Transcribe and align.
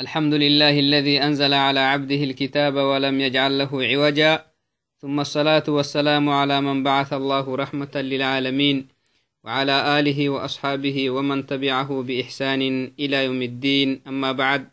الحمد 0.00 0.34
لله 0.34 0.78
الذي 0.80 1.22
أنزل 1.22 1.54
على 1.54 1.80
عبده 1.80 2.24
الكتاب 2.24 2.74
ولم 2.74 3.20
يجعل 3.20 3.58
له 3.58 3.70
عوجا. 3.72 4.44
ثم 4.98 5.20
الصلاة 5.20 5.62
والسلام 5.68 6.28
على 6.28 6.60
من 6.60 6.82
بعث 6.82 7.12
الله 7.12 7.56
رحمة 7.56 7.94
للعالمين 7.94 8.88
وعلى 9.44 9.98
آله 9.98 10.28
وأصحابه 10.28 11.10
ومن 11.10 11.46
تبعه 11.46 12.02
بإحسان 12.02 12.92
إلى 13.00 13.24
يوم 13.24 13.42
الدين. 13.42 14.00
أما 14.06 14.32
بعد 14.32 14.68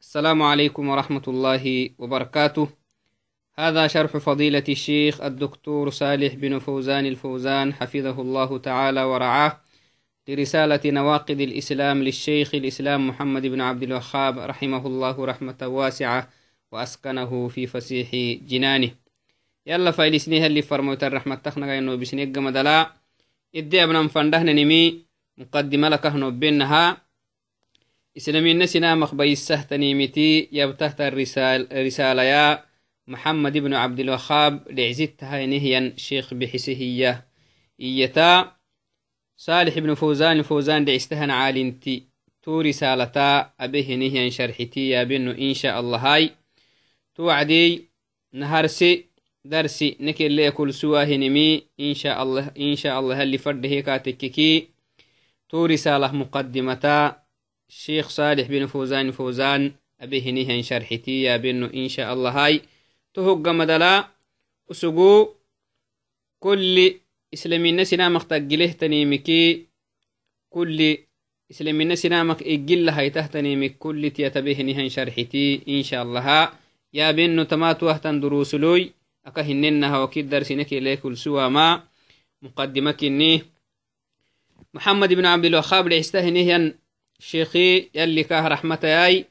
السلام 0.00 0.42
عليكم 0.42 0.88
ورحمة 0.88 1.22
الله 1.28 1.90
وبركاته. 1.98 2.68
هذا 3.58 3.86
شرح 3.86 4.16
فضيلة 4.16 4.64
الشيخ 4.68 5.20
الدكتور 5.20 5.90
صالح 5.90 6.34
بن 6.34 6.58
فوزان 6.58 7.06
الفوزان 7.06 7.74
حفظه 7.74 8.20
الله 8.20 8.58
تعالى 8.58 9.02
ورعاه. 9.02 9.60
لرسالة 10.30 10.80
نواقض 10.84 11.40
الإسلام 11.40 12.02
للشيخ 12.02 12.54
الإسلام 12.54 13.08
محمد 13.08 13.46
بن 13.46 13.60
عبد 13.60 13.82
الوهاب 13.82 14.38
رحمه 14.38 14.86
الله 14.86 15.24
رحمة 15.24 15.56
واسعة 15.62 16.28
وأسكنه 16.72 17.48
في 17.48 17.66
فسيح 17.66 18.08
جنانه. 18.48 18.90
يلا 19.66 19.90
فايلسنيها 19.90 20.46
اللي 20.46 20.62
فرموت 20.62 21.04
الرحمة 21.04 21.34
تخنق 21.34 21.66
إنه 21.66 21.94
بسنيق 21.94 22.38
مدلا 22.38 22.92
إدي 23.54 23.84
أبنا 23.84 24.02
مفندهن 24.02 24.54
نمي 24.56 25.02
مقدمة 25.38 25.88
لك 25.88 26.06
بينها. 26.16 26.96
إسلامي 28.16 28.54
نسنا 28.54 28.94
مخبي 28.94 29.32
السهتني 29.32 29.94
متي 29.94 30.48
يبتهت 30.52 31.00
الرسالة 31.00 31.82
رسالة 31.86 32.22
يا 32.22 32.64
محمد 33.06 33.58
بن 33.58 33.74
عبد 33.74 34.00
الوهاب 34.00 34.70
لعزتها 34.70 35.46
نهيا 35.46 35.94
شيخ 35.96 36.34
بحسهية 36.34 37.26
إيتا. 37.80 38.59
صالح 39.40 39.78
بن 39.78 39.94
فوزان 39.94 40.42
فوزان 40.42 40.84
دعستهن 40.84 41.30
عالنتي 41.30 42.02
تو 42.42 42.60
رسالتا 42.60 43.50
أبيه 43.60 43.94
نهيا 43.94 44.30
شرحتي 44.30 44.88
يا 44.88 45.04
بنو 45.04 45.30
إن 45.30 45.54
شاء 45.54 45.80
الله 45.80 45.98
هاي. 45.98 46.30
توعدي 47.14 47.84
نهارسي 48.32 49.04
درسي 49.44 49.96
نكل 50.00 50.32
لي 50.32 50.50
كل 50.50 50.74
سواه 50.74 51.04
نمي. 51.04 51.62
إن 51.80 51.94
شاء 51.94 52.22
الله 52.22 52.50
إن 52.58 52.76
شاء 52.76 53.00
الله 53.00 53.22
اللي 53.22 53.38
فرده 53.38 53.80
كاتككي 53.80 54.68
تو 55.48 55.66
رسالة 55.66 56.12
مقدمتا. 56.12 57.22
الشيخ 57.68 58.08
صالح 58.08 58.46
بن 58.48 58.66
فوزان 67.36 67.84
فوزان 67.84 68.10
أبيه 68.10 68.22
نهيا 68.22 68.48
شرحتي 68.48 68.90
يا 68.90 68.90
بنو 68.90 68.90
إن 68.90 68.90
شاء 68.90 68.90
الله 68.90 68.90
هاي 68.90 68.90
مدلا 68.90 68.90
أسقو 68.90 68.94
كل 68.94 69.04
sinamaq 69.04 69.24
taggilehtanimiki 69.30 69.66
kulli 70.50 70.90
islamina 71.50 71.96
sinamaq 71.96 72.40
igilahaytahtanimik 72.42 73.78
kulli 73.78 74.10
tiyatabehnihan 74.10 74.90
sharxiti 74.90 75.62
insha 75.66 76.00
allaha 76.00 76.52
yaabeno 76.92 77.44
tamatuwahtan 77.44 78.20
durusuloy 78.20 78.90
aka 79.24 79.42
hinenaha 79.42 80.00
wakid 80.00 80.28
darsinekelekulsuwama 80.28 81.82
muqadima 82.42 82.92
kinni 82.92 83.44
محمد 84.74 85.14
بن 85.14 85.26
عبد 85.26 85.44
الوهاب 85.44 85.88
لعستهنهن 85.88 86.74
شيخي 87.18 87.90
يلي 87.94 88.24
كاه 88.24 88.48
رحمتاي 88.48 89.24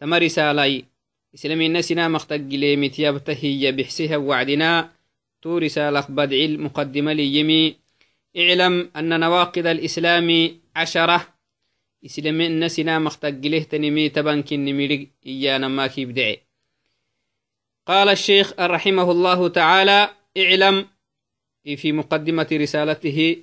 تما 0.00 0.18
رسالي 0.18 0.84
إسلامي 1.34 1.82
سنا 1.82 2.08
مختقلي 2.08 2.76
متيابتهي 2.76 3.72
بحسها 3.72 4.16
وعدنا 4.16 4.90
تو 5.48 5.58
رسالة 5.58 6.06
بدع 6.08 6.36
المقدمة 6.36 7.12
ليمي. 7.12 7.76
اعلم 8.36 8.90
أن 8.96 9.20
نواقض 9.20 9.66
الإسلام 9.66 10.28
عشرة. 10.76 11.26
إسلام 12.04 12.40
النسنا 12.40 12.98
مختقله 12.98 13.62
تنمي 13.62 14.08
تبنك 14.08 14.52
النميرق 14.52 15.06
إيانا 15.26 15.68
ما 15.68 15.86
كيبدعي 15.86 16.38
قال 17.86 18.08
الشيخ 18.08 18.52
رحمه 18.60 19.10
الله 19.10 19.48
تعالى 19.48 20.10
اعلم 20.38 20.86
في 21.76 21.92
مقدمة 21.92 22.48
رسالته 22.52 23.36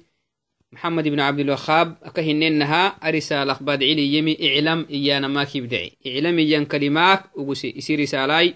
محمد 0.71 1.07
بن 1.07 1.19
عبد 1.19 1.39
الوهاب 1.39 1.97
أكهننها 2.03 3.09
رسالة 3.09 3.57
بدعي 3.61 3.93
ليمي. 3.93 4.37
اعلم 4.49 4.85
إيانا 4.89 5.27
ما 5.27 5.43
كيبدعي 5.43 5.91
اعلم 6.07 6.37
إيان 6.37 6.65
كلمات 6.65 7.23
أقسي 7.37 7.75
إسي 7.77 7.95
رسالاي 7.95 8.53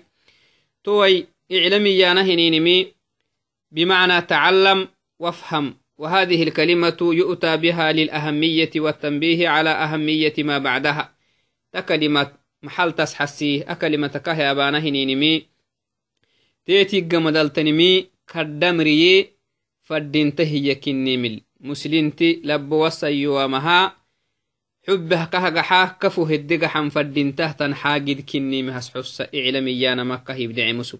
توي 0.83 1.27
اعلم 1.51 1.85
إيانا 1.85 2.21
هنينمي 2.21 2.98
بمعنى 3.71 4.21
تعلم 4.21 4.87
وافهم. 5.19 5.77
وهذه 5.97 6.43
الكلمة 6.43 6.97
يؤتى 7.01 7.57
بها 7.57 7.91
للأهمية 7.91 8.71
والتنبيه 8.75 9.49
على 9.49 9.69
أهمية 9.69 10.33
ما 10.39 10.57
بعدها. 10.57 11.15
تكلمة 11.73 12.31
محل 12.63 12.91
تسحسي 12.91 13.61
أكلمة 13.61 14.07
كهي 14.07 14.51
أبانا 14.51 14.79
هنينمي 14.79 15.45
تيتي 16.65 17.01
قمدلتنمي 17.01 18.07
كدمري 18.33 19.29
فدينته 19.81 20.73
كنيمل 20.73 21.41
مسلمتي 21.59 22.41
لبو 22.43 22.85
وسيوامها 22.85 23.97
حبه 24.87 25.25
كهقحاه 25.25 25.97
كفو 26.01 26.23
هدقحا 26.23 26.89
فدينته 26.89 27.51
تنحاقد 27.51 28.25
كنيمي 28.33 28.71
هسحس 28.71 29.21
إعلميانا 29.35 30.03
مكة 30.03 30.33
يبدعي 30.33 30.73
مسك 30.73 30.99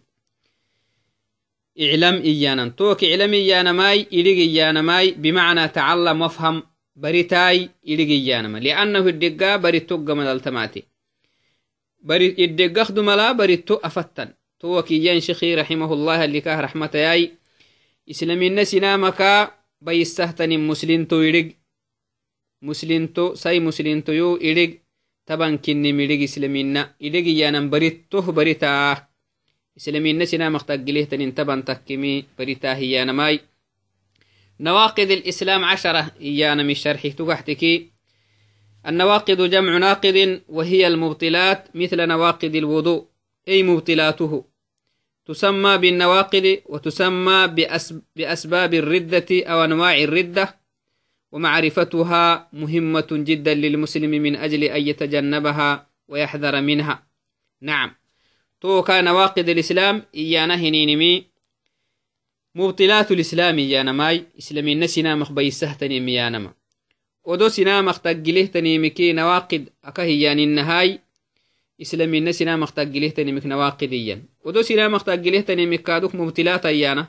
إعلام 1.81 2.15
إيانا. 2.15 2.67
توك 2.67 3.03
إعلام 3.03 3.33
إيانا 3.33 3.71
ماي 3.71 4.07
إليق 4.13 4.37
إيانا 4.37 4.81
ماي. 4.81 5.11
بمعنى 5.11 5.67
تعلم 5.67 6.21
وافهم 6.21 6.63
بريتاي 6.95 7.69
إليق 7.87 8.07
إيانا 8.07 8.47
ما 8.47 8.57
لأنه 8.57 8.99
الدقاء 8.99 9.57
بريتو 9.57 9.97
قمد 9.97 10.27
التماتي. 10.27 10.83
بريت 12.01 12.39
الدقاء 12.39 12.83
خدملا 12.83 13.31
بريتو 13.31 13.75
أفتن. 13.75 14.33
توك 14.59 14.91
إيان 14.91 15.19
شيخي 15.19 15.55
رحمه 15.55 15.93
الله 15.93 16.25
اللي 16.25 16.41
كاه 16.41 16.61
رحمة 16.61 16.91
ياي. 16.95 17.31
إسلامي 18.09 18.47
الناس 18.47 18.75
نامكا 18.75 19.51
بيستهتن 19.81 20.59
مسلم 20.59 21.05
تو 21.05 21.21
إليق 21.21 21.55
مسلم 22.61 23.07
تو 23.07 23.33
ساي 23.35 23.59
مسلم 23.59 24.01
تو 24.01 24.11
يو 24.11 24.35
إليق 24.35 24.81
طبعا 25.25 25.55
كني 25.55 25.93
مليق 25.93 26.21
إسلامينا 26.23 26.95
إليق 27.01 27.25
إيانا 27.25 27.59
بريتو 27.59 28.21
بريتاه. 28.21 29.08
إسلامين 29.79 30.19
نسنا 30.19 30.49
مختقليه 30.49 31.03
تنين 31.05 31.35
تبان 31.35 31.65
تكمي 31.65 32.25
بريتا 32.39 32.75
هيانا 32.75 33.11
ماي. 33.11 33.39
نواقض 34.59 35.11
الإسلام 35.11 35.65
عشرة 35.65 36.11
إيانا 36.21 36.63
من 36.63 36.73
شرحه 36.73 37.09
تقحتكي. 37.09 37.91
النواقض 38.87 39.41
جمع 39.41 39.77
ناقض 39.77 40.41
وهي 40.49 40.87
المبطلات 40.87 41.67
مثل 41.75 42.07
نواقض 42.07 42.55
الوضوء 42.55 43.05
أي 43.47 43.63
مبطلاته. 43.63 44.45
تسمى 45.25 45.77
بالنواقض 45.77 46.57
وتسمى 46.65 47.47
بأسباب 48.15 48.73
الردة 48.73 49.27
أو 49.31 49.63
أنواع 49.63 49.97
الردة 49.97 50.59
ومعرفتها 51.31 52.49
مهمة 52.53 53.07
جدا 53.11 53.53
للمسلم 53.53 54.09
من 54.09 54.35
أجل 54.35 54.63
أن 54.63 54.87
يتجنبها 54.87 55.87
ويحذر 56.07 56.61
منها. 56.61 57.07
نعم. 57.61 57.98
توكا 58.61 59.01
نواقض 59.01 59.49
الإسلام 59.49 60.03
إيانا 60.15 60.55
هنينمي. 60.55 61.25
مبطلات 62.55 63.11
الإسلام 63.11 63.57
إيانا 63.57 63.91
ماي. 63.91 64.25
إسلامي 64.39 64.75
نسينا 64.75 65.15
مخبي 65.15 65.51
سهتني 65.51 65.99
ميانما 65.99 66.53
ودو 67.23 67.47
سنا 67.49 67.81
مختقله 67.81 68.45
تنيمكي 68.45 69.13
نواقض 69.13 69.65
أكهيان 69.83 70.39
النهاي. 70.39 70.99
إسلامي 71.81 72.19
نسينا 72.19 72.55
مختقله 72.55 73.09
تنيمك 73.09 73.45
نواقض 73.45 73.93
إيان. 73.93 74.23
ودو 74.45 74.61
سنا 74.61 74.87
مختقله 74.87 75.39
تنيمك 75.41 75.81
كادوك 75.83 76.15
مبطلات 76.15 76.65
إيانا. 76.65 77.07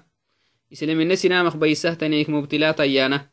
إسلامي 0.73 1.05
نسينا 1.05 1.43
مخبي 1.43 1.75
سهتنيك 1.75 2.31
مبطلات 2.31 2.81
إيانا. 2.81 3.31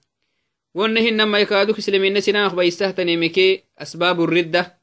ونهن 0.73 1.17
نما 1.17 1.39
يكادوك 1.39 1.77
إسلامي 1.77 2.09
نسينا 2.09 2.45
مخبي 2.45 2.71
سهتنيمكي 2.71 3.63
أسباب 3.79 4.23
الردة. 4.23 4.76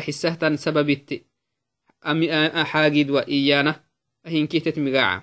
حسهتان 0.00 0.56
سببت. 0.56 1.22
حاجد 2.54 3.10
وإيانا 3.10 3.80
هنكي 4.26 4.60
تتمقاعا 4.60 5.22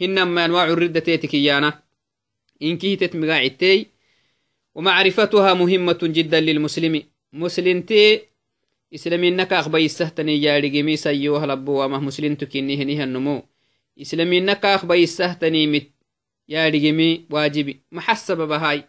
هنما 0.00 0.44
أنواع 0.44 0.64
الردة 0.64 1.00
تيتك 1.00 1.34
إيانا. 1.34 1.82
إنكي 2.62 2.96
تتمقاعتي 2.96 3.86
ومعرفتها 4.74 5.54
مهمة 5.54 5.98
جدا 6.02 6.40
للمسلم. 6.40 7.02
مسلم 7.32 7.82
تي 7.82 8.20
إسلامينك 8.94 9.52
أخبي 9.52 9.84
السهتني 9.84 10.42
ياري 10.42 10.68
جمي 10.68 10.96
سيوه 10.96 11.46
لبو 11.46 11.84
وما 11.84 11.98
مسلم 11.98 12.34
تكينيه 12.34 12.84
نيه 12.84 13.04
النمو. 13.04 13.42
إسلامينك 14.00 14.64
أخبي 14.64 15.02
السهتني 15.02 15.66
مت 15.66 15.90
ياري 16.48 16.78
جمي 16.78 17.26
واجبي. 17.30 17.80
محسب 17.92 18.48
بهاي. 18.48 18.84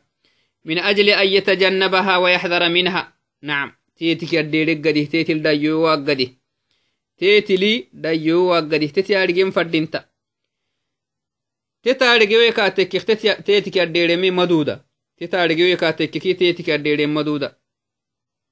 من 0.68 0.78
أجل 0.80 1.10
أن 1.10 1.28
يتجنبها 1.28 2.18
ويحذر 2.18 2.70
منها. 2.70 3.04
نعم. 3.42 3.70
تيتك 3.98 4.36
الديرك 4.36 4.88
قدي 4.88 5.06
تيتل 5.06 5.42
دايو 5.42 5.82
واقدي 5.82 6.28
تيتلي 7.18 7.88
دايو 7.94 8.40
واقدي 8.52 8.88
تيتي 8.88 9.24
أرجم 9.24 9.52
فردينتا. 9.52 10.06
تتارجوي 11.84 12.52
كاتك 12.52 12.92
تيتك 13.48 13.78
الديرمي 13.78 14.32
مدودة. 14.32 14.86
تتارجوي 15.18 15.76
كاتك 15.76 16.10
كي 16.10 16.34
تيتك 16.34 16.70
الديرمي 16.70 17.14
مدودة. 17.14 17.58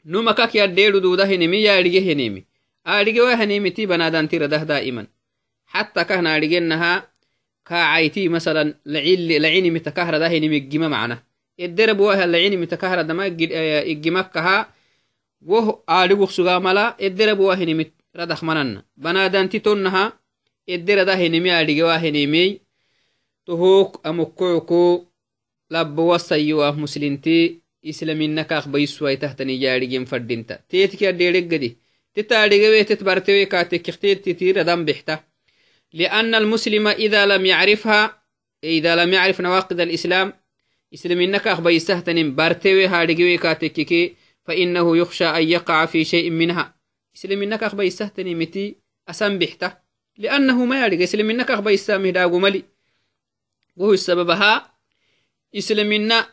numakak 0.06 0.56
yaddeedu 0.56 1.00
duuda 1.02 1.26
hinimi 1.26 1.64
yaadhige 1.64 2.00
hinimi 2.08 2.42
aadhige 2.86 3.22
wa 3.22 3.36
hanimiti 3.36 3.88
banadantiradah 3.88 4.66
daa'iman 4.66 5.08
حتى 5.66 6.04
كهنا 6.04 6.36
أرجنها 6.36 7.14
كعيتي 7.66 8.30
مثلا 8.30 8.74
لعل 8.86 9.42
لعيني 9.42 9.72
متكهرة 9.72 10.18
ده 10.18 10.28
هني 10.28 10.50
مجمع 10.50 10.88
معنا. 10.88 11.24
الدرب 11.60 12.00
وها 12.00 12.26
لعيني 12.26 12.58
متكهرة 12.58 13.02
ده 13.02 13.14
ما 13.14 13.26
إجمعكها 13.92 14.74
وه 15.46 15.84
أرجو 15.90 16.26
سجى 16.28 16.60
ملا 16.60 17.06
الدرب 17.06 17.40
وها 17.40 17.56
هني 17.56 17.74
مت 17.74 17.92
ردخ 18.16 18.44
مننا 18.44 18.86
بنادان 18.98 19.50
تتونها 19.50 20.20
الدر 20.70 21.04
ده 21.04 21.14
هني 21.14 21.40
مي 21.40 21.52
أرجو 21.62 21.88
هني 21.88 22.28
مي 22.28 22.62
تهوك 23.46 24.08
أمكوكو 24.08 25.06
لب 25.72 26.00
وسيوا 26.00 26.72
مسلمتي 26.72 27.60
إسلامينك 27.86 28.54
أخبيسوا 28.54 29.14
تحتني 29.14 29.58
جارجين 29.58 30.06
فردينتا 30.06 30.60
تيتك 30.70 31.04
أديرك 31.04 31.44
جدي 31.44 31.78
تتارجوا 32.14 32.82
تتبرتوا 32.82 33.44
كاتك 33.44 33.90
اختيت 33.90 34.30
تتير 34.30 34.62
دم 34.62 34.86
بحته 34.86 35.20
لأن 35.94 36.36
المسلم 36.36 36.88
إذا 36.88 37.26
لم 37.26 37.46
يعرفها 37.46 38.22
إذا 38.64 38.96
لم 38.96 39.14
يعرف 39.14 39.42
نواقض 39.42 39.80
الإسلام 39.82 40.34
إسلام 40.96 41.20
إنك 41.22 41.48
أخبى 41.48 41.72
يستهتن 41.72 42.36
بارتوي 42.36 42.88
هارجوي 42.88 43.38
كاتككي 43.38 44.16
فإنه 44.44 44.98
يخشى 44.98 45.26
أن 45.26 45.44
يقع 45.44 45.86
في 45.86 46.04
شيء 46.04 46.30
منها. 46.30 46.76
إسلام 47.16 47.42
إنك 47.42 47.64
أخبى 47.64 47.84
يستهتن 47.84 48.36
متي 48.36 48.76
أسم 49.10 49.40
بحته 49.40 49.72
لأنه 50.18 50.66
ما 50.66 50.80
يعرف 50.80 51.02
إسلام 51.02 51.30
إنك 51.30 51.52
أخبى 51.52 51.72
يستامه 51.72 52.10
داغو 52.10 52.40
ملي 52.40 52.64
وهو 53.76 53.94
السببها 53.94 54.74
إسلام 55.56 55.92
إنك 55.92 56.28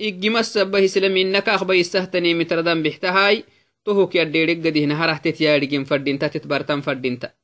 إجمع 0.00 0.40
السبب 0.40 0.74
إسلام 0.76 1.16
إنك 1.16 1.48
أخبى 1.48 1.74
يستهتن 1.74 2.38
متردم 2.38 2.82
بحتهاي 2.82 3.44
تهوك 3.84 4.14
يديرك 4.14 4.66
قديه 4.66 4.84
نهره 4.86 5.16
تتيارجين 5.16 5.84
فردين 5.84 6.18
تتبارتن 6.18 6.80
فردين 6.80 7.18
تت 7.18 7.34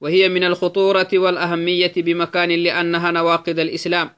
وهي 0.00 0.28
من 0.28 0.44
الخطورة 0.44 1.08
والأهمية 1.14 1.92
بمكان 1.96 2.50
لأنها 2.50 3.10
نواقض 3.10 3.58
الإسلام. 3.58 4.10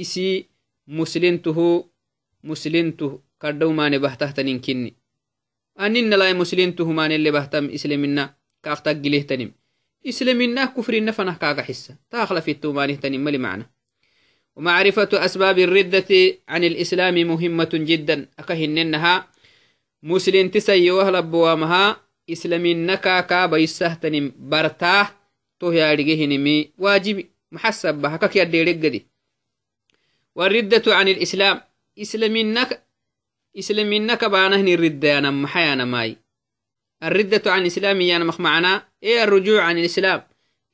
إسي 0.00 0.46
مسلنته 0.86 1.58
مسلنته 2.44 3.20
كردو 3.42 3.72
ما 3.72 3.88
نبهته 3.88 4.30
تنكني 4.30 4.96
أنين 5.80 6.10
لا 6.10 6.32
مسلنته 6.32 6.92
ما 6.92 7.08
نلي 7.08 7.30
بهتم 7.30 7.70
إسلامنا 7.70 8.34
كاختاق 8.62 8.92
جليه 8.92 9.22
تنم 9.22 9.52
إسلامنا 10.08 10.64
كفر 10.64 11.04
نفنه 11.04 11.34
كاقا 11.34 11.62
حسة 11.62 11.96
تاخل 12.10 12.42
في 12.42 12.50
التومانه 12.50 12.94
تنم 12.94 13.20
ملي 13.24 13.38
معنى 13.38 13.66
ومعرفة 14.56 15.08
أسباب 15.12 15.58
الردة 15.58 16.10
عن 16.48 16.64
الإسلام 16.64 17.14
مهمة 17.14 17.70
جدا 17.74 18.28
أكهننها 18.38 19.28
مسلم 20.02 20.48
تسيوه 20.48 21.10
لبوامها 21.10 21.96
إسلامنا 22.30 22.94
كاكا 22.94 23.46
بيسه 23.46 23.98
برتاه 24.38 25.22
to 25.62 25.70
yaadhigehinimi 25.72 26.74
waajibi 26.78 27.30
maxasabah 27.54 28.18
kak 28.18 28.34
yaddeereggadi 28.34 29.06
والردة 30.34 30.94
عن 30.94 31.08
الإسلام. 31.08 31.60
إسلامينك 31.98 32.82
إسلامينك 33.58 34.24
بانهن 34.24 34.68
الردة 34.68 35.30
محيانا 35.30 35.84
ماي 35.84 36.16
الردة 37.02 37.52
عن 37.52 37.60
الإسلام 37.60 38.00
يعني 38.00 38.24
مخ 38.24 38.40
معنا 38.40 38.88
إيه 39.02 39.24
الرجوع 39.24 39.62
عن 39.62 39.78
الإسلام؟ 39.78 40.22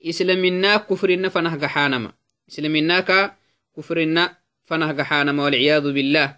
إسلامينا 0.07 0.77
كفرنا 0.77 1.29
فنه 1.29 1.57
قحانما 1.57 2.13
إسلاميناك 2.49 3.37
كفرنا 3.77 4.37
فنه 4.67 4.93
قحانما 4.93 5.45
والعياذ 5.45 5.93
بالله. 5.93 6.37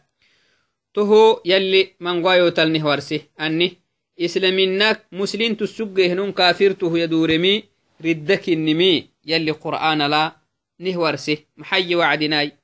تهو 0.94 1.42
يلي 1.44 1.94
من 2.00 2.26
قايو 2.26 2.48
تلنه 2.48 2.86
ورسه 2.86 3.20
أني 3.40 3.78
إسلاميناك 4.20 5.06
مسلم 5.12 5.54
تسجه 5.54 6.14
نون 6.14 6.32
كافر 6.32 6.72
تهو 6.72 6.96
يدورمي. 6.96 7.64
ردك 8.04 8.48
النمي 8.48 9.08
يلي 9.26 9.50
قرآن 9.50 10.02
لا 10.02 10.36
نهورسه 10.80 11.38
محي 11.56 11.94
وعدناي. 11.94 12.59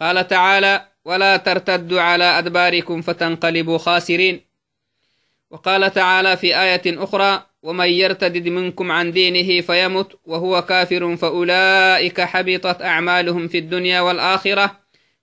قال 0.00 0.28
تعالى 0.28 0.88
ولا 1.04 1.36
ترتدوا 1.36 2.00
على 2.00 2.24
أدباركم 2.24 3.02
فتنقلبوا 3.02 3.78
خاسرين. 3.78 4.40
وقال 5.50 5.92
تعالى 5.92 6.36
في 6.36 6.60
آية 6.60 7.04
أخرى 7.04 7.46
ومن 7.62 7.88
يرتدد 7.88 8.48
منكم 8.48 8.92
عن 8.92 9.12
دينه 9.12 9.60
فيمت 9.60 10.18
وهو 10.24 10.62
كافر 10.62 11.16
فأولئك 11.16 12.20
حبطت 12.20 12.82
أعمالهم 12.82 13.48
في 13.48 13.58
الدنيا 13.58 14.00
والآخرة 14.00 14.80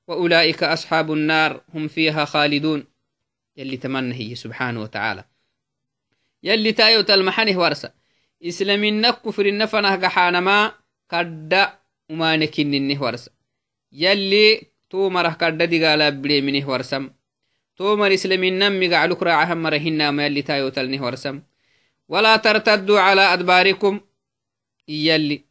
وأولئك 0.07 0.63
أصحاب 0.63 1.13
النار 1.13 1.61
هم 1.73 1.87
فيها 1.87 2.25
خالدون. 2.25 2.85
يلي 3.57 3.77
تمنى 3.77 4.35
سبحانه 4.35 4.81
وتعالى. 4.81 5.25
يلي 6.43 6.71
تايو 6.71 7.01
تلمحنه 7.01 7.59
ورسة. 13.01 13.40
Islamina 13.91 14.71
kufrinna 14.89 15.09
fanah 15.09 15.35
gaxanama 15.35 15.35
kadda 15.37 15.67
umanekinninih 15.67 15.67
warsa 15.67 15.67
yalli 15.67 15.67
tomarah 15.67 15.67
kadda 15.67 15.67
digalabireeminih 15.67 16.65
warsam 16.67 17.09
tomar 17.75 18.11
islaminan 18.11 18.73
migacluk 18.73 19.21
raacahan 19.21 19.59
mara 19.59 19.77
hinama 19.77 20.23
yalli 20.23 20.43
tayotalnih 20.43 21.01
warsam 21.01 21.41
walaa 22.07 22.39
tartaddu 22.39 22.95
cala 22.95 23.31
adbaarikum 23.31 23.99
iyalli 24.87 25.43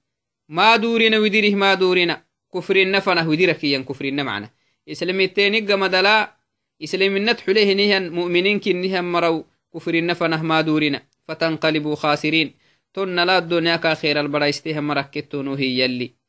maa 0.49 0.79
duurina 0.79 1.19
widirih 1.21 1.57
maa 1.57 1.77
duurina 1.77 2.23
kufrinna 2.49 3.01
fanah 3.01 3.29
widira 3.29 3.55
kiyan 3.55 3.85
kufrinna 3.85 4.25
macna 4.25 4.49
islamiteenigga 4.87 5.77
madala 5.77 6.37
islaminat 6.79 7.45
xulehinihan 7.45 8.11
mu'mininkinihan 8.11 9.05
maraw 9.05 9.45
kufrinna 9.73 10.15
fanah 10.15 10.43
maa 10.43 10.63
duurina 10.63 11.01
fatanqalibuu 11.27 11.97
khaasiriin 11.97 12.51
تن 12.95 13.15
لا 13.15 13.39
الدنيا 13.39 13.77
كخير 13.77 14.21
البرايستها 14.21 14.81
مركتون 14.81 15.49
هي 15.49 15.81
يلي 15.81 16.20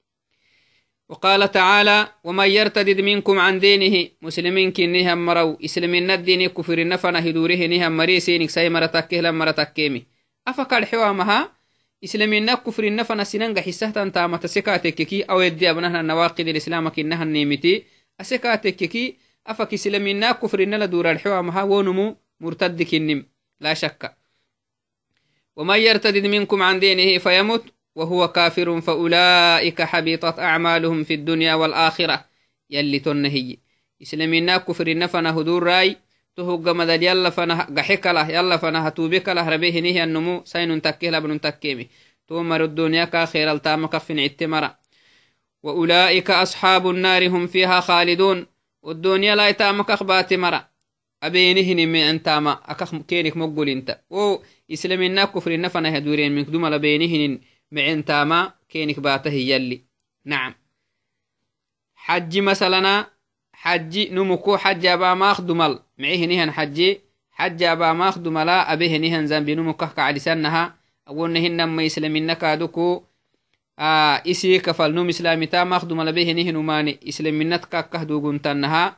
وقال 1.12 1.52
تعالى 1.52 2.08
ومن 2.24 2.48
يرتدد 2.48 3.02
منكم 3.02 3.40
عن 3.40 3.60
دينه 3.60 4.10
مسلمين 4.22 4.72
كنها 4.72 5.16
مرو 5.16 5.58
إسلمين 5.66 6.12
الدين 6.12 6.48
كفر 6.48 6.88
نفنا 6.88 7.20
هدوره 7.30 7.68
نهم 7.68 7.98
مريسينك 7.98 8.50
سي 8.50 8.70
مرتكه 8.70 9.18
لم 9.18 9.40
مرتكيمي. 9.40 10.06
أفكار 10.48 10.86
حوامها 10.86 11.52
إسلمين 12.04 12.54
كفر 12.54 12.96
نفنا 12.96 13.24
سننغ 13.24 13.62
حسهتا 13.62 14.10
تاما 14.10 14.38
تسكاتككي 14.38 15.24
أو 15.24 15.42
يدي 15.42 15.70
أبنها 15.70 16.02
نواقض 16.02 16.48
الإسلام 16.48 16.90
كنها 16.90 17.24
النيمتي 17.24 17.84
أسكاتككي 18.22 19.18
أفك 19.48 19.74
إسلمين 19.74 20.32
كفر 20.32 20.66
نلا 20.66 21.12
الحوامها 21.12 21.64
ونمو 21.64 22.18
مرتد 22.40 22.84
كنم 22.84 23.26
لا 23.60 23.74
شك. 23.74 24.16
ومن 25.56 25.78
يرتد 25.80 26.26
منكم 26.26 26.64
عن 26.64 26.80
دينه 26.80 27.18
فيمت 27.18 27.64
وهو 27.96 28.28
كافر 28.28 28.82
فأولئك 28.82 29.82
حبطت 29.82 30.40
أعمالهم 30.40 31.04
في 31.04 31.14
الدنيا 31.14 31.54
والآخرة. 31.54 32.26
يلي 32.70 33.00
تنهي 33.00 33.58
إسلامنا 34.02 34.58
كفر 34.58 34.98
نفنا 34.98 35.40
هدور 35.40 35.64
راي. 35.64 35.98
تهوغ 36.36 36.74
مدل 36.74 37.04
يلا 37.04 37.30
فنا 37.30 37.68
قحك 37.78 38.08
له 38.08 38.30
يلا 38.30 38.58
فنا 38.58 38.88
هتوبك 38.88 39.30
له 39.30 39.50
ربيه 39.50 39.80
نهي 39.80 40.04
النمو. 40.04 40.42
سين 40.46 40.82
تكيه 40.82 41.10
لبن 41.10 41.42
تكيمي. 41.42 41.88
تومر 42.28 42.64
الدنيا 42.64 43.06
كأخير 43.06 43.52
التامك 43.52 43.98
في 43.98 44.24
عتمرة 44.24 44.80
وأولئك 45.64 46.32
أصحاب 46.32 46.90
النار 46.90 47.28
هم 47.28 47.48
فيها 47.48 47.80
خالدون. 47.80 48.46
والدنيا 48.84 49.36
لا 49.36 49.50
يتامك 49.50 49.92
أخبات 49.92 50.34
مرة. 50.34 50.72
أبينهن 51.24 51.88
من 51.88 52.00
أنتاما 52.00 52.60
أكخ 52.66 52.96
كينك 52.96 53.38
مقبل 53.38 53.70
انت. 53.70 54.00
إسلامنا 54.74 55.26
كفر 55.26 55.60
نفنا 55.60 55.98
هدورين 55.98 56.32
من 56.36 56.46
كدوم 56.46 56.68
لبينهن 56.68 57.40
معن 57.72 58.06
تاما 58.06 58.54
كينك 58.70 59.00
باته 59.00 59.32
يلي. 59.32 59.82
نعم. 60.26 60.54
حج 61.96 62.40
مثلا 62.40 63.06
حج 63.54 64.12
نمكو 64.12 64.58
حج 64.58 64.86
أبا 64.86 65.14
ماخ 65.14 65.42
دمل 65.42 65.80
معيه 65.98 66.26
نهن 66.26 66.52
حج 66.52 66.98
حج 67.32 67.64
أبا 67.64 67.94
ماخ 67.94 68.18
دملا 68.18 68.74
أبيه 68.74 68.98
نهن 68.98 69.28
زنبي 69.28 69.56
نمكو 69.56 69.88
كعدسانها 69.88 70.76
أولنهن 71.08 71.64
ما 71.64 71.86
إسلامنا 71.86 72.34
كادوكو 72.34 73.04
آه 73.80 74.24
إسي 74.28 74.60
كفل 74.60 74.94
نوم 74.94 75.10
إسلامي 75.10 75.46
تا 75.46 75.64
ماخ 75.64 75.86
دمل 75.86 76.14
به 76.14 76.32
نهن 76.32 76.56
وماني. 76.56 77.00
إسلامنا 77.10 77.58
تكاكه 77.58 78.04
دوغن 78.04 78.42
تنها. 78.42 78.98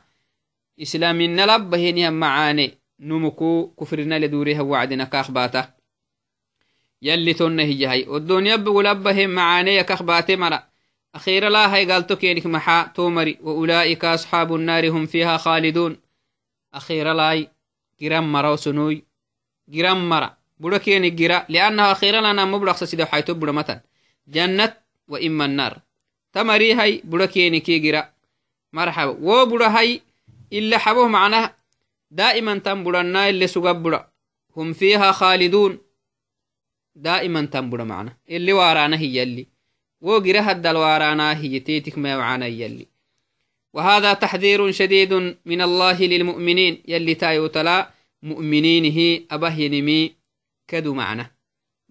إسلامنا 0.82 1.56
لبهنها 1.56 2.10
معاني 2.10 2.74
نمكو 3.00 3.74
كفرنا 3.80 4.18
لدوريها 4.18 4.60
وعدنا 4.60 5.04
كاخباتا 5.04 5.74
يلي 7.04 7.34
تون 7.34 7.60
هي 7.60 8.04
والدنيا 8.08 8.56
بغلبهم 8.56 9.30
معاني 9.30 9.82
كاخباتي 9.82 10.36
مرا 10.36 10.62
أخيرا 11.14 11.48
لا 11.48 11.74
هاي 11.74 11.92
قالتو 11.92 12.16
كينك 12.16 12.46
محا 12.46 12.92
تومري. 12.94 13.38
وأولئك 13.42 14.04
أصحاب 14.04 14.54
النار 14.54 14.88
هم 14.90 15.06
فيها 15.06 15.36
خالدون. 15.36 15.96
أخيرا 16.74 17.14
لاي 17.14 17.48
جرام 18.00 18.32
مرا 18.32 18.50
وسنوي. 18.50 19.04
جرام 19.68 20.08
مرا 20.08 20.36
بودا 20.58 20.78
كينك 20.78 21.12
جرا 21.12 21.44
لأنها 21.48 21.92
أخيرا 21.92 22.20
لنا 22.20 22.44
مبلغ 22.44 22.84
سيدو 22.84 23.04
حيتو 23.04 23.34
بودا 23.34 23.52
متن. 23.52 23.80
جنة 24.28 24.74
وإما 25.08 25.44
النار. 25.44 25.78
تمري 26.32 26.72
هاي 26.72 27.02
بودا 27.04 27.26
كينك 27.26 27.70
جرا 27.70 28.08
مرحبا. 28.72 29.16
وبودا 29.20 29.68
هاي 29.68 30.00
إلا 30.52 30.78
حبوه 30.78 31.08
معناه 31.08 31.54
دائما 32.10 32.58
تنبرنا 32.58 33.28
اللي 33.28 33.46
سقبرا 33.46 34.08
هم 34.56 34.72
فيها 34.72 35.12
خالدون. 35.12 35.83
دائما 36.96 37.44
تنبر 37.44 37.84
معنا. 37.84 38.16
اللي 38.30 38.52
وارانا 38.52 38.98
هي 38.98 39.22
اللي. 39.22 39.46
وقرأ 40.00 40.40
هد 40.40 40.66
الوارانا 40.66 41.38
هي 41.40 41.60
تيتك 41.60 41.98
ما 41.98 42.12
يوعانا 42.12 42.46
يلي 42.46 42.86
وهذا 43.72 44.12
تحذير 44.12 44.70
شديد 44.70 45.12
من 45.46 45.62
الله 45.62 46.02
للمؤمنين. 46.02 46.82
يلي 46.88 47.14
تايو 47.14 47.46
تلا 47.46 47.90
مؤمنينه 48.22 49.24
أبه 49.30 49.58
ينمي 49.58 50.14
كدو 50.68 50.94
معنا. 50.94 51.30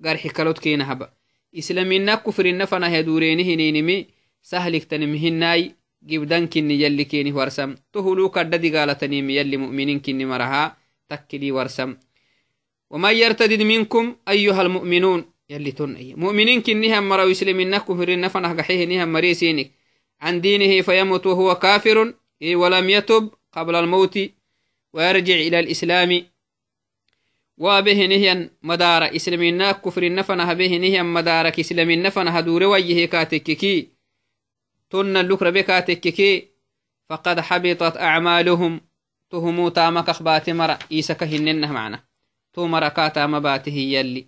قرحي 0.06 0.30
كالوت 0.30 0.60
كينا 0.60 0.92
هبا. 0.92 1.14
إسلامينا 1.58 2.16
كفر 2.16 2.46
النفنا 2.46 3.00
هدورينه 3.00 3.56
نينمي. 3.56 4.08
سهلك 4.42 4.84
تنمهناي 4.84 5.76
جبدان 6.04 6.48
كني 6.48 6.82
يلي 6.82 7.04
كيني 7.04 7.32
ورسم. 7.32 7.76
تهلو 7.94 8.30
كدد 8.30 8.76
قالتنيم 8.76 9.30
يلي 9.30 9.58
مؤمنين 9.58 10.00
كني 10.00 10.26
مرها. 10.26 10.78
تكلي 11.10 11.52
ورسم. 11.52 11.98
ومن 12.94 13.16
يرتدد 13.16 13.62
منكم 13.62 14.16
أيها 14.30 14.62
المؤمنون؟ 14.62 15.26
يلي 15.50 15.72
تنئي 15.72 16.14
مؤمنين 16.14 16.62
كني 16.62 17.00
هم 17.00 17.10
مروا 17.10 17.32
إسلامينا 17.32 17.78
كفر 17.78 18.10
النفنا 18.10 18.54
قحيه 18.54 18.86
نهم 18.86 19.14
مريسينك 19.14 19.72
عن 20.22 20.42
دينه 20.42 20.82
فيموت 20.82 21.26
وهو 21.26 21.56
كافر 21.56 22.14
ولم 22.44 22.90
يتب 22.90 23.32
قبل 23.52 23.76
الموت 23.76 24.20
ويرجع 24.94 25.34
إلى 25.34 25.60
الإسلام. 25.60 26.26
وبه 27.58 28.06
نهيا 28.06 28.50
مدار 28.64 29.16
إسلامنا 29.16 29.72
كفر 29.72 30.04
النفنها 30.04 30.54
به 30.54 30.78
نهيا 30.78 31.04
مدارك 31.04 31.60
إسلام 31.60 31.90
النفنها 31.90 32.42
دور 32.42 32.64
ويه 32.64 33.06
كاتككي 33.06 33.90
تن 34.90 35.18
اللكر 35.18 35.50
بكاتككي 35.50 36.48
فقد 37.10 37.40
حبطت 37.40 37.98
أعمالهم. 37.98 38.82
تهمو 39.30 39.70
تامك 39.70 40.10
أخبات 40.10 40.50
مرة 40.50 40.80
إيسك 40.92 41.24
هننه 41.24 41.72
معنا 41.72 42.13
تو 42.54 42.68
مركاتا 42.68 43.28
مباته 43.28 43.72
يلي. 43.72 44.28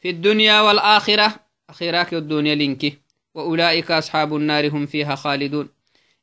في 0.00 0.10
الدنيا 0.10 0.60
والآخرة 0.60 1.34
أخيراك 1.70 2.14
الدنيا 2.14 2.54
لنكي 2.54 2.98
وأولئك 3.34 3.90
أصحاب 3.90 4.36
النار 4.36 4.68
هم 4.68 4.86
فيها 4.86 5.14
خالدون. 5.14 5.68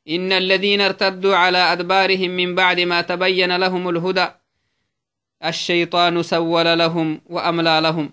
إن 0.08 0.32
الذين 0.32 0.80
ارتدوا 0.80 1.36
على 1.36 1.58
أدبارهم 1.58 2.30
من 2.30 2.54
بعد 2.54 2.80
ما 2.80 3.00
تبين 3.00 3.56
لهم 3.56 3.88
الهدى 3.88 4.28
الشيطان 5.44 6.22
سول 6.22 6.78
لهم 6.78 7.20
وأملى 7.26 7.80
لهم. 7.82 8.10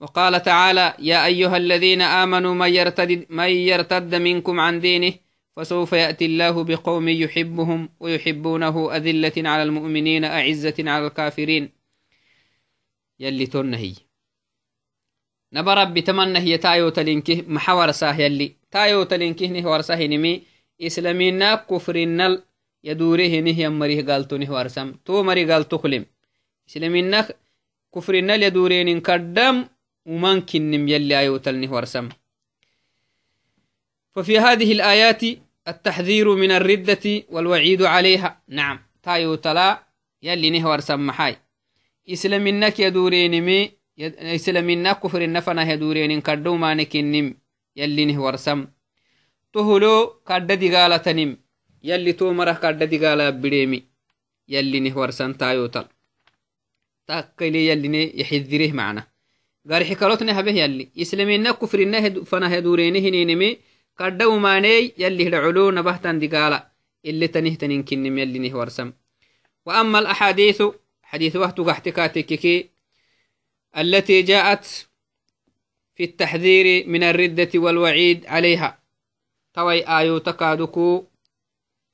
وقال 0.00 0.42
تعالى 0.42 0.94
يا 0.98 1.26
أيها 1.26 1.56
الذين 1.56 2.02
آمنوا 2.02 2.54
من 2.54 2.74
يرتد, 2.74 3.26
من 3.30 3.48
يرتد 3.48 4.14
منكم 4.14 4.60
عن 4.60 4.80
دينه 4.80 5.12
فسوف 5.56 5.92
يأتي 5.92 6.26
الله 6.26 6.64
بقوم 6.64 7.08
يحبهم 7.08 7.88
ويحبونه 8.00 8.96
أذلة 8.96 9.32
على 9.48 9.62
المؤمنين 9.62 10.24
أعزة 10.24 10.74
على 10.78 11.06
الكافرين. 11.06 11.81
يلي 13.22 13.46
تنهي 13.46 13.94
نبرب 15.52 15.94
بتمنى 15.94 16.38
هي 16.38 16.58
تايو 16.58 16.88
تلينكه 16.88 17.42
محور 17.48 17.90
ساه 17.90 18.16
يلي. 18.20 18.56
تايو 18.70 19.02
تلينكه 19.02 19.46
نهور 19.46 19.80
ساه 19.80 20.06
نمي. 20.06 20.42
إسلامينا 20.82 21.54
كفرنا 21.54 22.42
يدوره 22.84 23.40
نهي 23.46 23.68
مريه 23.68 24.06
قالتو 24.06 24.36
نهور 24.36 24.68
سم 24.68 24.92
تو 25.04 25.22
مري 25.22 25.52
قالتو 25.52 25.78
كلم 25.78 26.06
إسلامينا 26.68 27.28
كفرنا 27.94 28.34
يدورين 28.34 29.00
كردم 29.00 29.64
وممكن 30.06 30.70
نم 30.70 30.88
يلي 30.88 31.18
أيو 31.18 31.36
تلنه 31.36 31.72
ورسم. 31.72 32.08
ففي 34.12 34.38
هذه 34.38 34.72
الآيات 34.72 35.22
التحذير 35.68 36.34
من 36.34 36.50
الردة 36.50 37.22
والوعيد 37.30 37.82
عليها. 37.82 38.42
نعم. 38.48 38.80
تايو 39.02 39.34
تلا 39.34 39.82
يلي 40.22 40.50
نهور 40.50 40.80
سمحاي 40.80 41.32
إسلامينك 41.32 41.51
يدورين 42.06 43.44
مي 43.44 43.82
islamina 43.98 44.94
kufrinna 44.94 45.42
fana 45.42 45.64
hedurenin 45.64 46.22
kaddo 46.22 46.56
manekinnim 46.56 47.34
yallinih 47.76 48.18
warsam 48.18 48.66
tohulo 49.52 50.22
kadda 50.24 50.56
digaalatanim 50.56 51.36
yalli 51.82 52.14
to 52.16 52.32
marah 52.32 52.58
kadda 52.60 52.86
digaala 52.86 53.32
bidheemi 53.32 53.84
yallinih 54.48 54.94
warsan 54.96 55.34
taayotal 55.34 55.86
takkile 57.06 57.60
yalline 57.70 58.02
yaxiddireh 58.20 58.72
macna 58.72 59.02
garixi 59.70 59.94
kalotne 60.00 60.32
habeh 60.38 60.56
yalli 60.62 60.90
islamina 60.94 61.52
kufrinna 61.60 61.98
fana 62.30 62.48
hedurenihininimi 62.48 63.58
kadda 64.00 64.28
umaaney 64.28 64.94
yalli 65.02 65.24
hidhacolo 65.26 65.70
nabahtan 65.70 66.20
digaala 66.22 66.58
ile 67.04 67.28
tanihtaninkinnim 67.28 68.18
yallinih 68.18 68.54
warsam 68.60 68.90
وأما 69.66 69.98
الأحاديث 69.98 70.62
حديث 71.12 71.36
وقت 71.36 71.60
قحتكاتككي 71.60 72.68
التي 73.78 74.22
جاءت 74.22 74.64
في 75.94 76.04
التحذير 76.04 76.88
من 76.88 77.02
الردة 77.02 77.50
والوعيد 77.54 78.26
عليها. 78.26 78.78
توي 79.54 79.88
آيوتا 79.88 80.30
كادوكو 80.30 81.04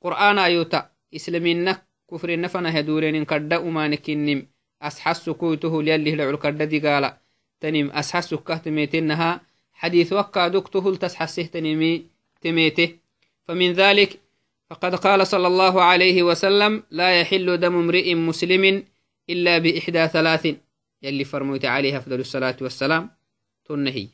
قرآن 0.01 0.37
آيوتا 0.39 0.89
إسلامينك 1.15 1.83
كفر 2.11 2.29
النفنا 2.29 2.79
هدورين 2.79 3.25
كرد 3.25 3.53
أمانكنم 3.53 4.47
أسحس 4.81 5.29
كويته 5.29 5.83
ليالله 5.83 6.15
لعل 6.15 6.35
كرد 6.35 6.61
دي 6.61 6.79
قال 6.79 7.13
تنم. 7.59 7.91
أسحس 7.91 8.33
كهتميتنها 8.33 9.41
حديث 9.73 10.13
وكا 10.13 10.47
دكته 10.47 10.91
لتسحسه 10.91 11.43
تنمي 11.43 12.05
تميته. 12.41 12.95
فمن 13.47 13.73
ذلك 13.73 14.19
فقد 14.69 14.95
قال 14.95 15.27
صلى 15.27 15.47
الله 15.47 15.81
عليه 15.81 16.23
وسلم 16.23 16.83
لا 16.91 17.21
يحل 17.21 17.57
دم 17.57 17.75
امرئ 17.75 18.15
مسلم 18.15 18.83
إلا 19.29 19.57
بإحدى 19.57 20.07
ثلاث 20.07 20.55
يلي 21.03 21.23
فرموت 21.23 21.65
عليه 21.65 21.97
أفضل 21.97 22.19
الصلاة 22.19 22.57
والسلام. 22.61 23.09
تنهي. 23.65 24.07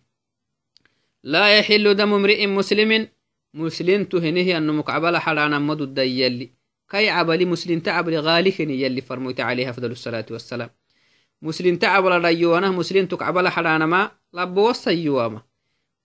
لا 1.24 1.58
يحل 1.60 1.96
دم 1.96 2.14
امرئ 2.14 2.48
مسلم 2.48 3.08
مسلم 3.54 4.04
تهنه 4.04 4.58
أنه 4.58 4.74
مقعبل 4.74 5.18
حرانا 5.18 5.60
مدد 5.60 5.98
يلي. 5.98 6.50
كي 6.90 7.10
عبلي 7.10 7.46
مسلم 7.46 7.80
تعبل 7.80 8.18
غالكني 8.20 8.82
يلي 8.82 9.02
فرموت 9.02 9.40
عليه 9.40 9.70
أفضل 9.70 9.92
الصلاة 9.92 10.26
والسلام. 10.32 10.70
مسلم 11.42 11.76
تعبل 11.76 12.26
ريوانا 12.26 12.72
مسلم 12.72 13.06
تقعبل 13.06 13.50
حرانا 13.50 13.86
ما 13.86 14.12
لبو 14.34 14.70
وصيواما 14.70 15.42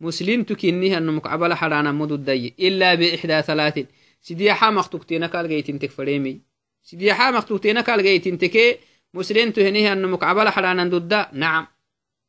مسلم 0.01 0.43
تكنيه 0.43 0.99
أنه 0.99 1.13
مقعبل 1.13 1.55
حرانا 1.55 1.93
مدد 1.93 2.29
إلا 2.61 2.95
بإحدى 2.95 3.43
ثلاث. 3.43 3.87
سيدي 4.23 4.53
حامق 4.53 4.89
تكتينا 4.89 5.27
كالغيتين 5.27 5.79
تكفريمي 5.79 6.41
سيدي 6.83 7.15
حامق 7.15 7.45
تكتينا 7.45 7.81
كالغيتين 7.81 8.39
تكي 8.39 8.79
مسلم 9.15 9.51
تهنيه 9.51 9.93
أنه 9.93 10.09
مكعبل 10.09 10.49
حلانا 10.49 10.85
ضد. 10.85 11.27
نعم. 11.33 11.67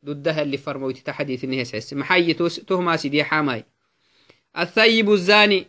ضدها 0.06 0.42
اللي 0.42 0.58
فرموت 0.58 0.98
تحديث 0.98 1.44
إنه 1.44 1.64
سحس 1.64 1.94
محي 1.94 2.34
تهما 2.34 2.98
سيدي 2.98 3.24
حاماي. 3.24 3.66
الثيب 4.58 5.12
الزاني. 5.12 5.68